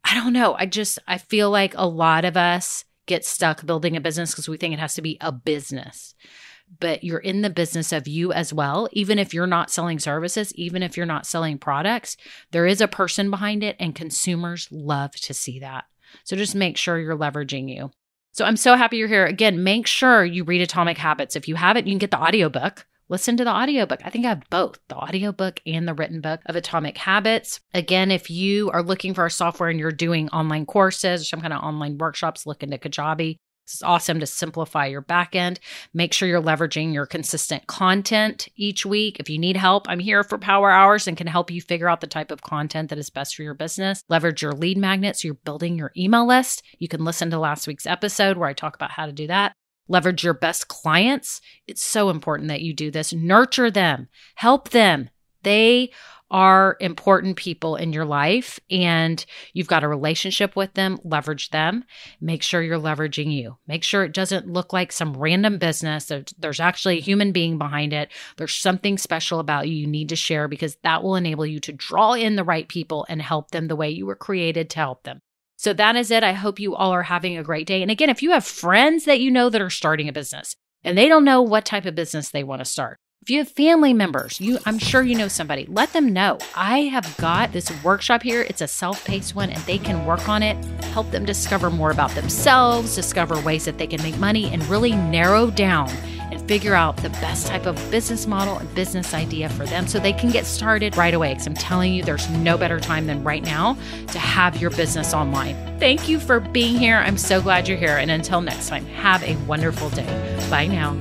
I 0.03 0.13
don't 0.13 0.33
know. 0.33 0.53
I 0.53 0.65
just 0.65 0.99
I 1.07 1.17
feel 1.17 1.49
like 1.49 1.73
a 1.75 1.87
lot 1.87 2.25
of 2.25 2.37
us 2.37 2.83
get 3.05 3.25
stuck 3.25 3.65
building 3.65 3.95
a 3.95 4.01
business 4.01 4.31
because 4.31 4.49
we 4.49 4.57
think 4.57 4.73
it 4.73 4.79
has 4.79 4.95
to 4.95 5.01
be 5.01 5.17
a 5.21 5.31
business. 5.31 6.15
But 6.79 7.03
you're 7.03 7.19
in 7.19 7.41
the 7.41 7.49
business 7.49 7.91
of 7.91 8.07
you 8.07 8.33
as 8.33 8.51
well. 8.51 8.89
Even 8.91 9.19
if 9.19 9.33
you're 9.33 9.45
not 9.45 9.69
selling 9.69 9.99
services, 9.99 10.53
even 10.55 10.81
if 10.81 10.97
you're 10.97 11.05
not 11.05 11.27
selling 11.27 11.59
products, 11.59 12.17
there 12.51 12.65
is 12.65 12.81
a 12.81 12.87
person 12.87 13.29
behind 13.29 13.63
it, 13.63 13.75
and 13.79 13.93
consumers 13.93 14.67
love 14.71 15.11
to 15.17 15.33
see 15.33 15.59
that. 15.59 15.85
So 16.23 16.35
just 16.35 16.55
make 16.55 16.77
sure 16.77 16.97
you're 16.97 17.17
leveraging 17.17 17.73
you. 17.73 17.91
So 18.31 18.45
I'm 18.45 18.57
so 18.57 18.75
happy 18.75 18.97
you're 18.97 19.07
here. 19.07 19.25
Again, 19.25 19.63
make 19.63 19.87
sure 19.87 20.25
you 20.25 20.43
read 20.43 20.61
Atomic 20.61 20.97
Habits. 20.97 21.35
If 21.35 21.47
you 21.47 21.55
have 21.55 21.77
it, 21.77 21.85
you 21.85 21.91
can 21.91 21.99
get 21.99 22.11
the 22.11 22.21
audiobook 22.21 22.85
listen 23.09 23.37
to 23.37 23.43
the 23.43 23.53
audiobook. 23.53 24.01
I 24.03 24.09
think 24.09 24.25
I 24.25 24.29
have 24.29 24.49
both 24.49 24.79
the 24.87 24.95
audiobook 24.95 25.59
and 25.65 25.87
the 25.87 25.93
written 25.93 26.21
book 26.21 26.41
of 26.45 26.55
Atomic 26.55 26.97
Habits. 26.97 27.59
Again, 27.73 28.11
if 28.11 28.29
you 28.29 28.71
are 28.71 28.83
looking 28.83 29.13
for 29.13 29.25
a 29.25 29.31
software 29.31 29.69
and 29.69 29.79
you're 29.79 29.91
doing 29.91 30.29
online 30.29 30.65
courses 30.65 31.21
or 31.21 31.25
some 31.25 31.41
kind 31.41 31.53
of 31.53 31.63
online 31.63 31.97
workshops, 31.97 32.45
look 32.45 32.63
into 32.63 32.77
Kajabi. 32.77 33.37
It's 33.65 33.81
awesome 33.81 34.19
to 34.19 34.27
simplify 34.27 34.85
your 34.85 35.01
backend. 35.01 35.57
Make 35.91 36.13
sure 36.13 36.27
you're 36.27 36.41
leveraging 36.41 36.93
your 36.93 37.07
consistent 37.07 37.65
content 37.65 38.47
each 38.55 38.85
week. 38.85 39.19
If 39.19 39.27
you 39.27 39.39
need 39.39 39.57
help, 39.57 39.89
I'm 39.89 39.99
here 39.99 40.23
for 40.23 40.37
power 40.37 40.69
hours 40.69 41.07
and 41.07 41.17
can 41.17 41.25
help 41.25 41.49
you 41.49 41.61
figure 41.61 41.89
out 41.89 41.99
the 41.99 42.07
type 42.07 42.29
of 42.29 42.43
content 42.43 42.89
that 42.89 42.99
is 42.99 43.09
best 43.09 43.35
for 43.35 43.41
your 43.41 43.55
business. 43.55 44.03
Leverage 44.07 44.43
your 44.43 44.51
lead 44.51 44.77
magnet 44.77 45.17
so 45.17 45.27
you're 45.27 45.35
building 45.35 45.79
your 45.79 45.91
email 45.97 46.27
list. 46.27 46.61
You 46.77 46.87
can 46.87 47.03
listen 47.03 47.31
to 47.31 47.39
last 47.39 47.65
week's 47.65 47.87
episode 47.87 48.37
where 48.37 48.47
I 48.47 48.53
talk 48.53 48.75
about 48.75 48.91
how 48.91 49.07
to 49.07 49.11
do 49.11 49.25
that 49.27 49.55
leverage 49.87 50.23
your 50.23 50.33
best 50.33 50.67
clients. 50.67 51.41
It's 51.67 51.83
so 51.83 52.09
important 52.09 52.49
that 52.49 52.61
you 52.61 52.73
do 52.73 52.91
this. 52.91 53.13
Nurture 53.13 53.71
them, 53.71 54.07
help 54.35 54.69
them. 54.69 55.09
They 55.43 55.91
are 56.31 56.75
important 56.79 57.37
people 57.37 57.75
in 57.75 57.93
your 57.93 58.03
life 58.03 58.59
and 58.71 59.23
you've 59.53 59.67
got 59.67 59.83
a 59.83 59.87
relationship 59.87 60.55
with 60.55 60.73
them, 60.73 60.97
leverage 61.03 61.51
them. 61.51 61.83
Make 62.19 62.41
sure 62.41 62.63
you're 62.63 62.79
leveraging 62.79 63.31
you. 63.31 63.57
Make 63.67 63.83
sure 63.83 64.03
it 64.03 64.11
doesn't 64.13 64.51
look 64.51 64.73
like 64.73 64.91
some 64.91 65.15
random 65.15 65.59
business. 65.59 66.11
There's 66.39 66.59
actually 66.59 66.97
a 66.97 67.01
human 67.01 67.31
being 67.31 67.59
behind 67.59 67.93
it. 67.93 68.11
There's 68.37 68.55
something 68.55 68.97
special 68.97 69.39
about 69.39 69.67
you 69.67 69.75
you 69.75 69.85
need 69.85 70.09
to 70.09 70.15
share 70.15 70.47
because 70.47 70.77
that 70.81 71.03
will 71.03 71.15
enable 71.15 71.45
you 71.45 71.59
to 71.59 71.71
draw 71.71 72.13
in 72.13 72.37
the 72.37 72.43
right 72.43 72.67
people 72.67 73.05
and 73.07 73.21
help 73.21 73.51
them 73.51 73.67
the 73.67 73.75
way 73.75 73.91
you 73.91 74.07
were 74.07 74.15
created 74.15 74.71
to 74.71 74.79
help 74.79 75.03
them. 75.03 75.21
So 75.65 75.73
that 75.73 75.95
is 75.95 76.11
it. 76.11 76.23
I 76.23 76.33
hope 76.33 76.59
you 76.59 76.75
all 76.75 76.91
are 76.91 77.01
having 77.01 77.39
a 77.39 77.43
great 77.43 77.65
day. 77.65 77.81
And 77.81 77.89
again, 77.89 78.11
if 78.11 78.21
you 78.21 78.29
have 78.33 78.45
friends 78.45 79.05
that 79.05 79.19
you 79.19 79.31
know 79.31 79.49
that 79.49 79.63
are 79.63 79.71
starting 79.71 80.07
a 80.07 80.13
business 80.13 80.55
and 80.83 80.95
they 80.95 81.07
don't 81.07 81.25
know 81.25 81.41
what 81.41 81.65
type 81.65 81.87
of 81.87 81.95
business 81.95 82.29
they 82.29 82.43
want 82.43 82.59
to 82.59 82.65
start, 82.65 82.99
if 83.23 83.31
you 83.31 83.39
have 83.39 83.49
family 83.49 83.91
members, 83.91 84.39
you 84.39 84.59
I'm 84.67 84.77
sure 84.77 85.01
you 85.01 85.15
know 85.15 85.27
somebody, 85.27 85.65
let 85.67 85.91
them 85.91 86.13
know. 86.13 86.37
I 86.55 86.81
have 86.81 87.17
got 87.17 87.51
this 87.51 87.71
workshop 87.83 88.21
here. 88.21 88.43
It's 88.43 88.61
a 88.61 88.67
self-paced 88.67 89.33
one 89.33 89.49
and 89.49 89.59
they 89.63 89.79
can 89.79 90.05
work 90.05 90.29
on 90.29 90.43
it, 90.43 90.63
help 90.93 91.09
them 91.09 91.25
discover 91.25 91.71
more 91.71 91.89
about 91.89 92.11
themselves, 92.11 92.93
discover 92.93 93.41
ways 93.41 93.65
that 93.65 93.79
they 93.79 93.87
can 93.87 94.03
make 94.03 94.19
money 94.19 94.53
and 94.53 94.63
really 94.67 94.91
narrow 94.91 95.49
down 95.49 95.89
and 96.31 96.47
figure 96.47 96.73
out 96.75 96.97
the 96.97 97.09
best 97.09 97.47
type 97.47 97.65
of 97.65 97.75
business 97.91 98.27
model 98.27 98.57
and 98.57 98.73
business 98.75 99.13
idea 99.13 99.49
for 99.49 99.65
them 99.65 99.87
so 99.87 99.99
they 99.99 100.13
can 100.13 100.29
get 100.31 100.45
started 100.45 100.97
right 100.97 101.13
away. 101.13 101.33
Because 101.33 101.47
I'm 101.47 101.53
telling 101.53 101.93
you, 101.93 102.03
there's 102.03 102.29
no 102.29 102.57
better 102.57 102.79
time 102.79 103.07
than 103.07 103.23
right 103.23 103.43
now 103.43 103.77
to 104.07 104.19
have 104.19 104.61
your 104.61 104.71
business 104.71 105.13
online. 105.13 105.55
Thank 105.79 106.07
you 106.07 106.19
for 106.19 106.39
being 106.39 106.77
here. 106.77 106.97
I'm 106.97 107.17
so 107.17 107.41
glad 107.41 107.67
you're 107.67 107.77
here. 107.77 107.97
And 107.97 108.11
until 108.11 108.41
next 108.41 108.69
time, 108.69 108.85
have 108.87 109.23
a 109.23 109.35
wonderful 109.45 109.89
day. 109.89 110.05
Bye 110.49 110.67
now. 110.67 110.93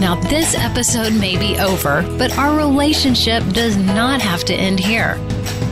Now, 0.00 0.14
this 0.14 0.54
episode 0.54 1.12
may 1.12 1.36
be 1.36 1.58
over, 1.58 2.02
but 2.18 2.36
our 2.38 2.56
relationship 2.56 3.42
does 3.48 3.76
not 3.76 4.20
have 4.20 4.44
to 4.44 4.54
end 4.54 4.78
here. 4.78 5.18